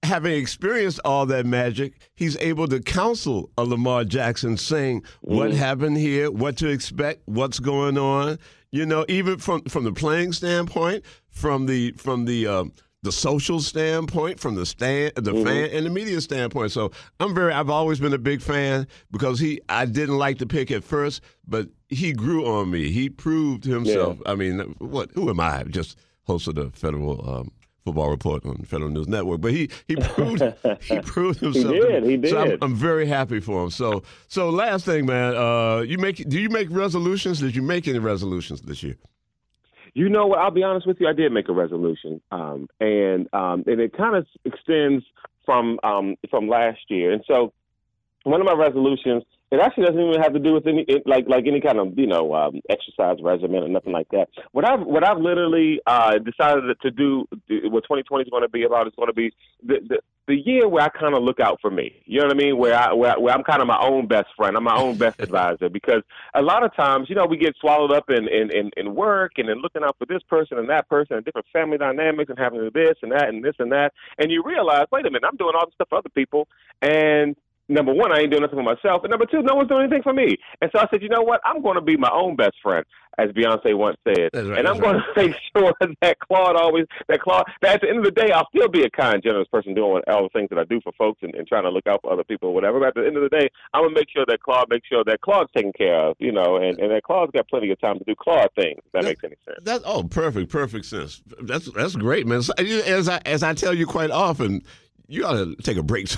having 0.03 0.35
experienced 0.35 1.01
all 1.07 1.25
that 1.27 1.47
magic, 1.47 1.95
he's 2.15 2.37
able 2.37 2.69
to 2.69 2.81
counsel 2.81 3.51
a 3.57 3.65
Lamar 3.65 4.05
Jackson, 4.05 4.57
saying 4.59 5.05
what 5.23 5.49
Mm-hmm. 5.51 5.59
happened 5.59 5.97
here, 5.97 6.31
what 6.31 6.59
to 6.59 6.69
expect, 6.69 7.23
what's 7.25 7.59
going 7.61 7.97
on. 7.97 8.39
You 8.71 8.85
know, 8.85 9.07
even 9.09 9.39
from 9.39 9.63
from 9.63 9.85
the 9.85 9.93
playing 9.93 10.33
standpoint, 10.33 11.03
from 11.31 11.65
the 11.65 11.93
from 11.93 12.27
the 12.27 12.47
um, 12.47 12.73
the 13.07 13.13
social 13.13 13.61
standpoint, 13.61 14.39
from 14.39 14.55
the 14.57 14.67
stand, 14.67 15.15
the 15.17 15.33
Mm-hmm. 15.33 15.45
fan, 15.47 15.71
and 15.73 15.87
the 15.87 15.91
media 15.91 16.21
standpoint. 16.21 16.73
So 16.73 16.93
I'm 17.19 17.35
very. 17.35 17.53
I've 17.53 17.71
always 17.71 17.99
been 17.99 18.13
a 18.13 18.19
big 18.19 18.43
fan 18.43 18.87
because 19.11 19.41
he. 19.41 19.61
I 19.71 19.87
didn't 19.87 20.19
like 20.19 20.37
the 20.39 20.47
pick 20.47 20.71
at 20.71 20.85
first, 20.85 21.23
but 21.47 21.69
he 21.89 22.13
grew 22.13 22.47
on 22.47 22.71
me. 22.71 22.91
He 22.91 23.09
proved 23.09 23.65
himself. 23.65 24.19
I 24.27 24.35
mean, 24.35 24.59
what? 24.79 25.11
Who 25.15 25.31
am 25.31 25.41
I? 25.41 25.63
Just 25.65 25.97
host 26.25 26.47
of 26.49 26.55
the 26.57 26.71
federal. 26.71 27.29
Um, 27.29 27.53
Football 27.85 28.11
report 28.11 28.45
on 28.45 28.57
Federal 28.65 28.91
News 28.91 29.07
Network, 29.07 29.41
but 29.41 29.53
he 29.53 29.71
he 29.87 29.95
proved 29.95 30.43
he 30.81 30.99
proved 31.05 31.39
himself. 31.39 31.73
He 31.73 31.81
did. 31.81 32.03
He 32.03 32.17
did. 32.17 32.31
So 32.31 32.39
I'm, 32.41 32.59
I'm 32.61 32.75
very 32.75 33.07
happy 33.07 33.39
for 33.39 33.63
him. 33.63 33.71
So 33.71 34.03
so 34.27 34.51
last 34.51 34.85
thing, 34.85 35.07
man. 35.07 35.37
Uh, 35.37 35.83
you 35.87 35.97
make 35.97 36.29
do 36.29 36.41
you 36.41 36.49
make 36.51 36.67
resolutions? 36.73 37.39
Did 37.39 37.55
you 37.55 37.63
make 37.63 37.87
any 37.87 38.01
resolutions 38.01 38.61
this 38.63 38.83
year? 38.83 38.97
You 39.97 40.11
know 40.11 40.27
what? 40.27 40.41
I'll 40.41 40.51
be 40.51 40.63
honest 40.63 40.87
with 40.87 41.01
you. 41.01 41.09
I 41.09 41.15
did 41.15 41.33
make 41.33 41.49
a 41.49 41.55
resolution, 41.55 42.21
um, 42.31 42.69
and 42.81 43.33
um, 43.33 43.65
and 43.67 43.81
it 43.81 43.97
kind 43.97 44.15
of 44.15 44.27
extends 44.45 45.03
from 45.47 45.81
um, 45.83 46.17
from 46.29 46.49
last 46.49 46.81
year. 46.89 47.13
And 47.13 47.25
so, 47.27 47.55
one 48.25 48.43
of 48.43 48.47
my 48.47 48.53
resolutions, 48.53 49.23
it 49.51 49.61
actually 49.61 49.87
doesn't 49.87 50.01
even 50.01 50.21
have 50.21 50.33
to 50.33 50.39
do 50.41 50.55
with 50.55 50.67
any 50.67 50.85
it, 50.89 51.07
like 51.07 51.27
like 51.29 51.47
any 51.47 51.61
kind 51.61 51.79
of 51.79 51.97
you 51.99 52.07
know 52.07 52.35
um, 52.35 52.61
exercise 52.69 53.19
regimen 53.23 53.63
or 53.63 53.69
nothing 53.69 53.93
like 53.93 54.09
that. 54.11 54.29
What 54.53 54.69
I've 54.69 54.81
what 54.81 55.07
I've 55.07 55.19
literally 55.19 55.81
uh, 55.87 56.19
decided 56.19 56.65
to 56.81 56.91
do, 56.91 57.27
what 57.49 57.85
2020 57.85 58.25
is 58.25 58.31
going 58.31 58.43
to 58.43 58.49
be 58.49 58.65
about, 58.65 58.89
is 58.89 58.93
going 58.97 59.09
to 59.09 59.15
be 59.15 59.33
the, 59.65 59.77
the 59.89 59.99
the 60.27 60.35
year 60.35 60.69
where 60.69 60.83
I 60.83 60.89
kind 60.89 61.15
of 61.15 61.23
look 61.23 61.39
out 61.39 61.61
for 61.61 61.71
me. 61.71 62.03
You 62.05 62.19
know 62.19 62.27
what 62.27 62.35
I 62.35 62.39
mean? 62.39 62.59
Where 62.59 62.75
I 62.75 62.93
where, 62.93 63.19
where 63.21 63.33
I'm 63.33 63.45
kind 63.45 63.63
of 63.63 63.69
my 63.69 63.79
own 63.79 64.09
best 64.09 64.27
friend. 64.37 64.57
I'm 64.57 64.65
my 64.65 64.77
own 64.77 64.99
best 64.99 65.21
advisor 65.27 65.69
because 65.69 66.03
a 66.35 66.43
lot 66.43 66.65
of 66.65 66.75
times, 66.75 67.09
you 67.09 67.15
know, 67.15 67.27
we 67.27 67.37
get 67.37 67.55
swallowed 67.61 67.93
up 67.93 68.11
in 68.11 68.27
in, 68.27 68.51
in, 68.51 68.71
in 68.77 68.95
work 68.97 69.33
and 69.37 69.49
in 69.49 69.59
looking 69.59 69.85
out 69.85 69.97
for 69.97 70.07
this 70.07 70.23
person 70.29 70.59
and 70.59 70.69
that 70.71 70.89
person 70.89 71.17
and 71.17 71.25
different 71.25 71.47
family 71.53 71.79
dynamics 71.79 72.31
and 72.31 72.39
having 72.39 72.69
this 72.75 72.97
and 73.03 73.13
that 73.13 73.29
and 73.29 73.45
this 73.45 73.55
and 73.61 73.71
that. 73.71 73.93
And 74.19 74.33
you 74.33 74.43
realize, 74.45 74.87
wait 74.91 75.07
a 75.07 75.11
minute, 75.11 75.29
I'm 75.31 75.37
doing 75.37 75.55
all 75.55 75.67
this 75.67 75.75
stuff 75.75 75.89
for 75.89 75.99
other 75.99 76.11
people 76.11 76.49
and 76.83 77.37
Number 77.69 77.93
one, 77.93 78.13
I 78.13 78.21
ain't 78.21 78.31
doing 78.31 78.43
nothing 78.43 78.59
for 78.59 78.63
myself, 78.63 79.03
and 79.03 79.11
number 79.11 79.27
two, 79.27 79.43
no 79.43 79.57
one's 79.57 79.69
doing 79.69 79.83
anything 79.83 80.03
for 80.03 80.13
me. 80.13 80.37
And 80.61 80.71
so 80.75 80.81
I 80.81 80.87
said, 80.91 81.03
you 81.03 81.09
know 81.09 81.23
what? 81.23 81.41
I'm 81.45 81.63
going 81.63 81.75
to 81.75 81.81
be 81.81 81.97
my 81.97 82.11
own 82.13 82.37
best 82.37 82.55
friend, 82.63 82.85
as 83.19 83.31
Beyonce 83.31 83.77
once 83.77 83.97
said, 84.07 84.31
right, 84.35 84.59
and 84.59 84.69
I'm 84.69 84.79
going 84.79 84.97
to 84.97 85.03
make 85.17 85.35
sure 85.57 85.73
that 86.01 86.19
Claude 86.21 86.57
always 86.57 86.87
that 87.09 87.21
Claude 87.21 87.45
that 87.63 87.75
at 87.75 87.81
the 87.81 87.89
end 87.89 87.99
of 87.99 88.05
the 88.05 88.11
day, 88.11 88.31
I'll 88.31 88.49
still 88.55 88.69
be 88.69 88.85
a 88.85 88.91
kind, 88.91 89.23
generous 89.23 89.49
person 89.49 89.75
doing 89.75 90.03
all 90.07 90.23
the 90.23 90.29
things 90.29 90.49
that 90.51 90.59
I 90.59 90.65
do 90.65 90.81
for 90.83 90.93
folks 90.93 91.21
and, 91.23 91.35
and 91.35 91.47
trying 91.49 91.65
to 91.65 91.71
look 91.71 91.87
out 91.87 92.03
for 92.03 92.13
other 92.13 92.25
people 92.25 92.51
or 92.51 92.55
whatever. 92.55 92.79
But 92.79 92.89
at 92.89 92.95
the 92.95 93.07
end 93.07 93.17
of 93.17 93.23
the 93.23 93.37
day, 93.37 93.49
I'm 93.75 93.85
gonna 93.85 93.95
make 93.95 94.11
sure 94.11 94.25
that 94.29 94.41
Claude 94.41 94.69
makes 94.69 94.87
sure 94.87 95.03
that 95.05 95.21
Claude's 95.23 95.51
taken 95.57 95.73
care 95.73 96.09
of, 96.09 96.17
you 96.19 96.31
know, 96.31 96.57
and, 96.57 96.79
and 96.79 96.91
that 96.91 97.03
Claude's 97.03 97.33
got 97.33 97.49
plenty 97.49 97.71
of 97.71 97.81
time 97.81 97.99
to 97.99 98.05
do 98.05 98.15
Claude 98.15 98.51
things. 98.55 98.79
If 98.85 98.93
that 98.93 99.05
makes 99.05 99.25
any 99.25 99.37
sense. 99.45 99.59
That 99.63 99.83
oh, 99.85 100.05
perfect, 100.05 100.51
perfect 100.51 100.85
sense. 100.85 101.23
That's 101.41 101.71
that's 101.73 101.97
great, 101.97 102.27
man. 102.27 102.43
As 102.59 103.09
I 103.09 103.21
as 103.25 103.43
I 103.43 103.55
tell 103.55 103.75
you 103.75 103.87
quite 103.87 104.11
often, 104.11 104.63
you 105.09 105.25
ought 105.25 105.35
to 105.35 105.55
take 105.63 105.77
a 105.77 105.83
break. 105.83 106.09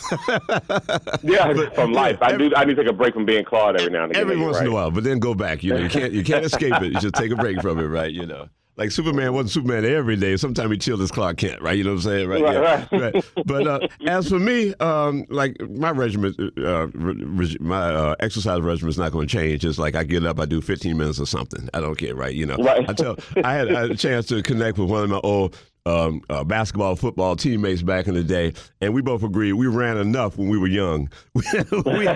Yeah, 1.22 1.52
But, 1.52 1.74
from 1.74 1.92
life. 1.92 2.18
I 2.22 2.36
do. 2.36 2.52
I 2.54 2.64
need 2.64 2.76
to 2.76 2.82
take 2.82 2.90
a 2.90 2.94
break 2.94 3.14
from 3.14 3.24
being 3.24 3.44
Claude 3.44 3.76
every 3.80 3.90
now 3.92 4.04
and 4.04 4.12
again. 4.12 4.22
Every 4.22 4.36
once 4.36 4.58
in 4.60 4.66
a 4.66 4.72
while, 4.72 4.90
but 4.90 5.04
then 5.04 5.18
go 5.18 5.34
back. 5.34 5.62
You 5.62 5.74
know, 5.74 5.80
you 5.80 5.88
can't 5.88 6.12
you 6.12 6.24
can't 6.24 6.44
escape 6.44 6.74
it. 6.80 6.92
You 6.92 7.00
just 7.00 7.14
take 7.14 7.30
a 7.32 7.36
break 7.36 7.60
from 7.60 7.78
it, 7.78 7.86
right? 7.86 8.10
You 8.12 8.26
know. 8.26 8.48
Like 8.76 8.92
Superman 8.92 9.32
wasn't 9.32 9.50
Superman 9.50 9.84
every 9.84 10.14
day. 10.14 10.36
Sometimes 10.36 10.70
he 10.70 10.78
chilled 10.78 11.00
as 11.02 11.10
Clark 11.10 11.36
Kent, 11.38 11.60
right? 11.60 11.76
You 11.76 11.82
know 11.82 11.90
what 11.94 11.96
I'm 11.96 12.02
saying, 12.02 12.28
right? 12.28 12.40
Right, 12.42 12.54
Yeah. 12.92 12.98
right. 13.00 13.24
But 13.44 13.66
uh, 13.66 13.80
as 14.06 14.28
for 14.28 14.38
me, 14.38 14.72
um, 14.74 15.24
like 15.30 15.60
my 15.68 15.90
regimen, 15.90 16.32
uh, 16.58 16.86
re- 16.94 17.56
my 17.58 17.92
uh, 17.92 18.14
exercise 18.20 18.60
regimen 18.60 18.90
is 18.90 18.96
not 18.96 19.10
going 19.10 19.26
to 19.26 19.36
change. 19.36 19.64
It's 19.64 19.80
like 19.80 19.96
I 19.96 20.04
get 20.04 20.24
up, 20.24 20.38
I 20.38 20.44
do 20.44 20.60
15 20.60 20.96
minutes 20.96 21.18
or 21.18 21.26
something. 21.26 21.68
I 21.74 21.80
don't 21.80 21.96
care, 21.98 22.14
right? 22.14 22.32
You 22.32 22.46
know. 22.46 22.54
Right. 22.56 22.88
I 22.88 22.92
tell. 22.92 23.16
I 23.42 23.52
had, 23.54 23.74
I 23.74 23.80
had 23.80 23.90
a 23.90 23.96
chance 23.96 24.26
to 24.26 24.44
connect 24.44 24.78
with 24.78 24.88
one 24.88 25.02
of 25.02 25.10
my 25.10 25.20
old 25.24 25.56
um, 25.88 26.20
uh, 26.28 26.44
basketball, 26.44 26.96
football 26.96 27.34
teammates 27.36 27.82
back 27.82 28.06
in 28.06 28.14
the 28.14 28.22
day, 28.22 28.52
and 28.80 28.92
we 28.92 29.00
both 29.02 29.22
agreed 29.22 29.54
we 29.54 29.66
ran 29.66 29.96
enough 29.96 30.36
when 30.36 30.48
we 30.48 30.58
were 30.58 30.66
young. 30.66 31.10
we, 31.34 32.08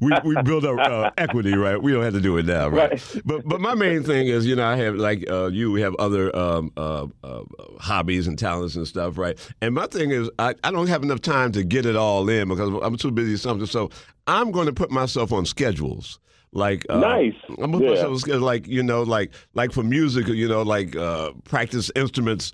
we, 0.00 0.12
we 0.24 0.42
built 0.42 0.64
up 0.64 0.78
uh, 0.78 1.10
equity, 1.18 1.54
right? 1.54 1.80
We 1.80 1.92
don't 1.92 2.02
have 2.02 2.14
to 2.14 2.20
do 2.20 2.36
it 2.38 2.46
now, 2.46 2.68
right? 2.68 2.90
Right. 2.90 3.22
But 3.24 3.46
but 3.46 3.60
my 3.60 3.74
main 3.74 4.02
thing 4.02 4.26
is, 4.28 4.46
you 4.46 4.56
know, 4.56 4.66
I 4.66 4.76
have 4.76 4.96
like 4.96 5.24
uh, 5.30 5.46
you, 5.46 5.70
we 5.70 5.80
have 5.80 5.94
other 5.98 6.34
um, 6.36 6.72
uh, 6.76 7.06
uh, 7.22 7.42
hobbies 7.80 8.26
and 8.26 8.38
talents 8.38 8.74
and 8.76 8.86
stuff, 8.86 9.16
right? 9.18 9.38
And 9.60 9.74
my 9.74 9.86
thing 9.86 10.10
is, 10.10 10.28
I, 10.38 10.54
I 10.64 10.70
don't 10.70 10.88
have 10.88 11.02
enough 11.02 11.20
time 11.20 11.52
to 11.52 11.62
get 11.64 11.86
it 11.86 11.96
all 11.96 12.28
in 12.28 12.48
because 12.48 12.72
I'm 12.82 12.96
too 12.96 13.10
busy 13.10 13.32
with 13.32 13.40
something. 13.40 13.66
So 13.66 13.90
I'm 14.26 14.50
going 14.50 14.66
to 14.66 14.72
put 14.72 14.90
myself 14.90 15.32
on 15.32 15.46
schedules. 15.46 16.18
Like 16.56 16.86
uh, 16.88 17.00
Nice. 17.00 17.34
I'm 17.48 17.56
gonna 17.56 17.72
put 17.72 17.82
Yeah. 17.82 17.90
myself 17.90 18.12
on 18.12 18.18
schedule, 18.20 18.40
like 18.42 18.68
you 18.68 18.82
know, 18.82 19.02
like 19.02 19.32
like 19.54 19.72
for 19.72 19.82
music, 19.82 20.28
you 20.28 20.46
know, 20.46 20.62
like 20.62 20.94
uh, 20.94 21.32
practice 21.44 21.90
instruments 21.96 22.52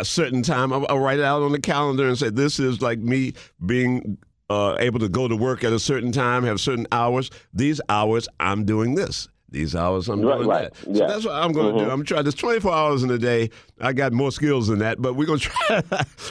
a 0.00 0.04
certain 0.04 0.42
time. 0.42 0.72
I'll, 0.72 0.86
I'll 0.88 0.98
write 0.98 1.18
it 1.18 1.24
out 1.24 1.42
on 1.42 1.52
the 1.52 1.60
calendar 1.60 2.08
and 2.08 2.18
say 2.18 2.30
this 2.30 2.58
is 2.58 2.80
like 2.82 2.98
me 2.98 3.34
being 3.66 4.18
uh, 4.50 4.76
able 4.80 4.98
to 5.00 5.08
go 5.08 5.28
to 5.28 5.36
work 5.36 5.64
at 5.64 5.72
a 5.72 5.78
certain 5.78 6.12
time, 6.12 6.44
have 6.44 6.60
certain 6.60 6.86
hours. 6.92 7.30
These 7.54 7.80
hours 7.88 8.28
I'm 8.40 8.64
doing 8.64 8.94
this. 8.94 9.28
These 9.50 9.76
hours 9.76 10.08
I'm 10.08 10.22
Right, 10.22 10.36
doing 10.38 10.48
right. 10.48 10.72
that. 10.72 10.84
So 10.84 10.90
Yeah. 10.92 11.06
that's 11.08 11.26
what 11.26 11.34
I'm 11.34 11.52
going 11.52 11.76
to 11.76 11.84
do. 11.84 11.90
I'm 11.90 12.04
trying. 12.04 12.22
There's 12.24 12.34
24 12.34 12.72
hours 12.72 13.02
in 13.02 13.10
a 13.10 13.18
day. 13.18 13.50
I 13.82 13.92
got 13.92 14.12
more 14.14 14.32
skills 14.32 14.68
than 14.68 14.78
that, 14.78 15.00
but 15.02 15.14
we're 15.14 15.26
going 15.26 15.40
to 15.40 15.48
try. 15.50 15.82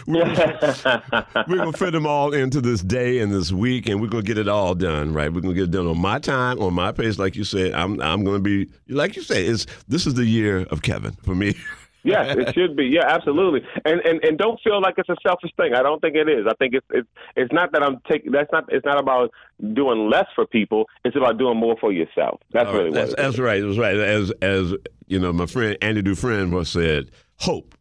we're 0.07 1.57
going 1.57 1.71
to 1.71 1.77
fit 1.77 1.91
them 1.91 2.07
all 2.07 2.33
into 2.33 2.61
this 2.61 2.81
day 2.81 3.19
and 3.19 3.31
this 3.31 3.51
week, 3.51 3.87
and 3.87 4.01
we're 4.01 4.07
going 4.07 4.23
to 4.23 4.27
get 4.27 4.39
it 4.39 4.47
all 4.47 4.73
done. 4.73 5.13
Right? 5.13 5.31
We're 5.31 5.41
going 5.41 5.53
to 5.53 5.59
get 5.61 5.65
it 5.69 5.71
done 5.71 5.85
on 5.87 5.99
my 5.99 6.17
time, 6.19 6.59
on 6.61 6.73
my 6.73 6.91
pace, 6.91 7.19
like 7.19 7.35
you 7.35 7.43
said. 7.43 7.73
I'm 7.73 8.01
I'm 8.01 8.23
going 8.23 8.43
to 8.43 8.65
be 8.65 8.71
like 8.91 9.15
you 9.15 9.21
say. 9.21 9.45
It's 9.45 9.67
this 9.87 10.07
is 10.07 10.15
the 10.15 10.25
year 10.25 10.61
of 10.71 10.81
Kevin 10.81 11.13
for 11.23 11.35
me. 11.35 11.55
Yes, 12.03 12.35
it 12.37 12.53
should 12.55 12.75
be. 12.75 12.85
Yeah, 12.85 13.05
absolutely. 13.07 13.61
And 13.85 14.01
and 14.01 14.23
and 14.23 14.37
don't 14.37 14.59
feel 14.63 14.81
like 14.81 14.95
it's 14.97 15.09
a 15.09 15.15
selfish 15.25 15.51
thing. 15.57 15.73
I 15.73 15.83
don't 15.83 15.99
think 16.01 16.15
it 16.15 16.27
is. 16.29 16.45
I 16.47 16.53
think 16.55 16.73
it's 16.73 16.85
it's 16.91 17.07
it's 17.35 17.51
not 17.53 17.71
that 17.73 17.83
I'm 17.83 18.01
taking. 18.09 18.31
That's 18.31 18.51
not. 18.51 18.65
It's 18.69 18.85
not 18.85 18.99
about 18.99 19.31
doing 19.73 20.09
less 20.09 20.25
for 20.35 20.45
people. 20.45 20.87
It's 21.05 21.15
about 21.15 21.37
doing 21.37 21.57
more 21.57 21.75
for 21.79 21.91
yourself. 21.91 22.41
That's 22.51 22.67
All 22.67 22.73
really 22.73 22.89
what. 22.89 22.95
that's, 22.95 23.11
it 23.11 23.17
that's 23.17 23.33
is. 23.35 23.39
right. 23.39 23.61
That's 23.63 23.77
right. 23.77 23.95
As 23.97 24.31
as 24.41 24.73
you 25.07 25.19
know, 25.19 25.31
my 25.33 25.45
friend 25.45 25.77
Andy 25.81 26.01
Dufresne 26.01 26.51
once 26.51 26.69
said, 26.69 27.11
"Hope 27.39 27.75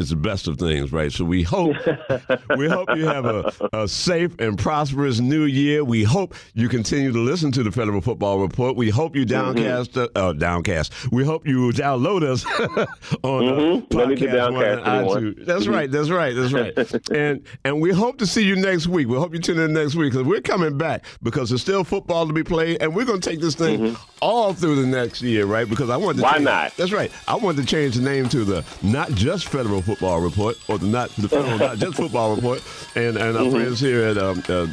is 0.00 0.10
the 0.10 0.16
best 0.16 0.48
of 0.48 0.58
things." 0.58 0.92
Right. 0.92 1.12
So 1.12 1.24
we 1.24 1.42
hope 1.42 1.76
we 2.56 2.68
hope 2.68 2.88
you 2.96 3.06
have 3.06 3.24
a, 3.26 3.52
a 3.72 3.88
safe 3.88 4.34
and 4.38 4.58
prosperous 4.58 5.20
new 5.20 5.44
year. 5.44 5.84
We 5.84 6.02
hope 6.04 6.34
you 6.54 6.68
continue 6.68 7.12
to 7.12 7.18
listen 7.18 7.52
to 7.52 7.62
the 7.62 7.70
Federal 7.72 8.00
Football 8.00 8.38
Report. 8.40 8.76
We 8.76 8.90
hope 8.90 9.14
you 9.14 9.24
downcast 9.24 9.96
uh, 9.96 10.08
uh, 10.14 10.32
downcast. 10.32 11.12
We 11.12 11.24
hope 11.24 11.46
you 11.46 11.70
download 11.72 12.22
us 12.22 12.44
on 13.22 13.80
get 13.80 13.90
podcast 13.90 14.52
one 14.52 14.64
Downcast, 14.64 14.78
and 14.78 14.86
everyone. 14.86 15.34
iTunes. 15.34 15.46
That's 15.46 15.66
right. 15.66 15.90
That's 15.90 16.10
right. 16.10 16.34
That's 16.34 16.52
right. 16.52 17.10
and 17.10 17.46
and 17.64 17.80
we 17.80 17.90
hope 17.92 18.18
to 18.18 18.26
see 18.26 18.42
you 18.44 18.56
next 18.56 18.86
week. 18.86 19.08
We 19.08 19.16
hope 19.16 19.32
you 19.32 19.40
tune 19.40 19.58
in 19.58 19.72
next 19.72 19.94
week 19.94 20.12
because 20.12 20.26
we're 20.26 20.40
coming 20.40 20.76
back 20.78 21.04
because 21.22 21.50
there's 21.50 21.62
still 21.62 21.84
football 21.84 22.26
to 22.26 22.32
be 22.32 22.42
played, 22.44 22.80
and 22.80 22.94
we're 22.94 23.04
going 23.04 23.20
to 23.20 23.30
take 23.30 23.40
this 23.40 23.54
thing 23.54 23.96
all 24.22 24.52
through 24.52 24.76
the 24.76 24.86
next 24.86 25.22
year, 25.22 25.46
right? 25.46 25.68
Because 25.68 25.90
I 25.90 25.96
want 25.96 26.16
to. 26.18 26.22
Why 26.22 26.32
change, 26.34 26.44
not? 26.44 26.76
That's 26.76 26.92
right. 26.92 27.10
I 27.28 27.36
want 27.36 27.58
to 27.58 27.64
change 27.64 27.96
the 27.96 28.02
name 28.02 28.28
to 28.30 28.44
the 28.44 28.64
not 28.82 29.10
just 29.12 29.48
Federal 29.48 29.82
Football 29.82 29.89
Report 30.20 30.56
or 30.68 30.78
the 30.78 30.86
not 30.86 31.10
the 31.16 31.28
Federal 31.28 31.58
not 31.58 31.78
just 31.78 31.96
Football 31.96 32.34
Report. 32.36 32.62
And 32.94 33.16
and 33.16 33.36
our 33.36 33.44
Mm-hmm. 33.44 33.54
friends 33.56 33.80
here 33.80 34.04
at 34.04 34.18
um, 34.18 34.42
uh, 34.48 34.66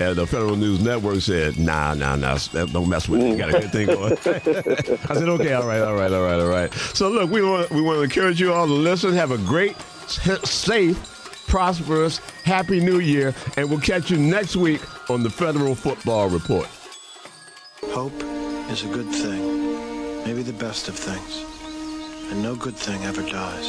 at 0.00 0.16
the 0.16 0.26
Federal 0.26 0.56
News 0.56 0.80
Network 0.80 1.20
said, 1.20 1.58
"Nah, 1.58 1.94
nah, 1.94 2.16
nah, 2.16 2.38
don't 2.52 2.88
mess 2.88 3.08
with 3.08 3.20
it. 3.20 3.28
You 3.28 3.36
got 3.36 3.54
a 3.54 3.60
good 3.60 3.70
thing 3.72 3.86
going." 3.86 4.12
I 5.10 5.14
said, 5.14 5.28
"Okay, 5.28 5.52
all 5.52 5.66
right, 5.66 5.80
all 5.82 5.94
right, 5.94 6.12
all 6.12 6.22
right, 6.24 6.40
all 6.40 6.48
right." 6.48 6.72
So 6.94 7.08
look, 7.10 7.30
we 7.30 7.42
want 7.42 7.70
we 7.70 7.80
want 7.80 7.98
to 7.98 8.02
encourage 8.02 8.40
you 8.40 8.52
all 8.52 8.66
to 8.66 8.72
listen. 8.72 9.12
Have 9.12 9.30
a 9.30 9.38
great, 9.38 9.76
safe, 10.44 10.98
prosperous, 11.46 12.18
happy 12.44 12.80
New 12.80 12.98
Year, 13.00 13.34
and 13.56 13.68
we'll 13.70 13.80
catch 13.80 14.10
you 14.10 14.16
next 14.16 14.56
week 14.56 14.80
on 15.10 15.22
the 15.22 15.30
Federal 15.30 15.74
Football 15.74 16.28
Report. 16.30 16.68
Hope 17.92 18.14
is 18.70 18.84
a 18.84 18.88
good 18.88 19.08
thing, 19.10 20.24
maybe 20.24 20.42
the 20.42 20.52
best 20.54 20.88
of 20.88 20.96
things. 20.96 21.44
And 22.30 22.42
no 22.42 22.56
good 22.56 22.76
thing 22.76 23.04
ever 23.04 23.22
dies. 23.22 23.68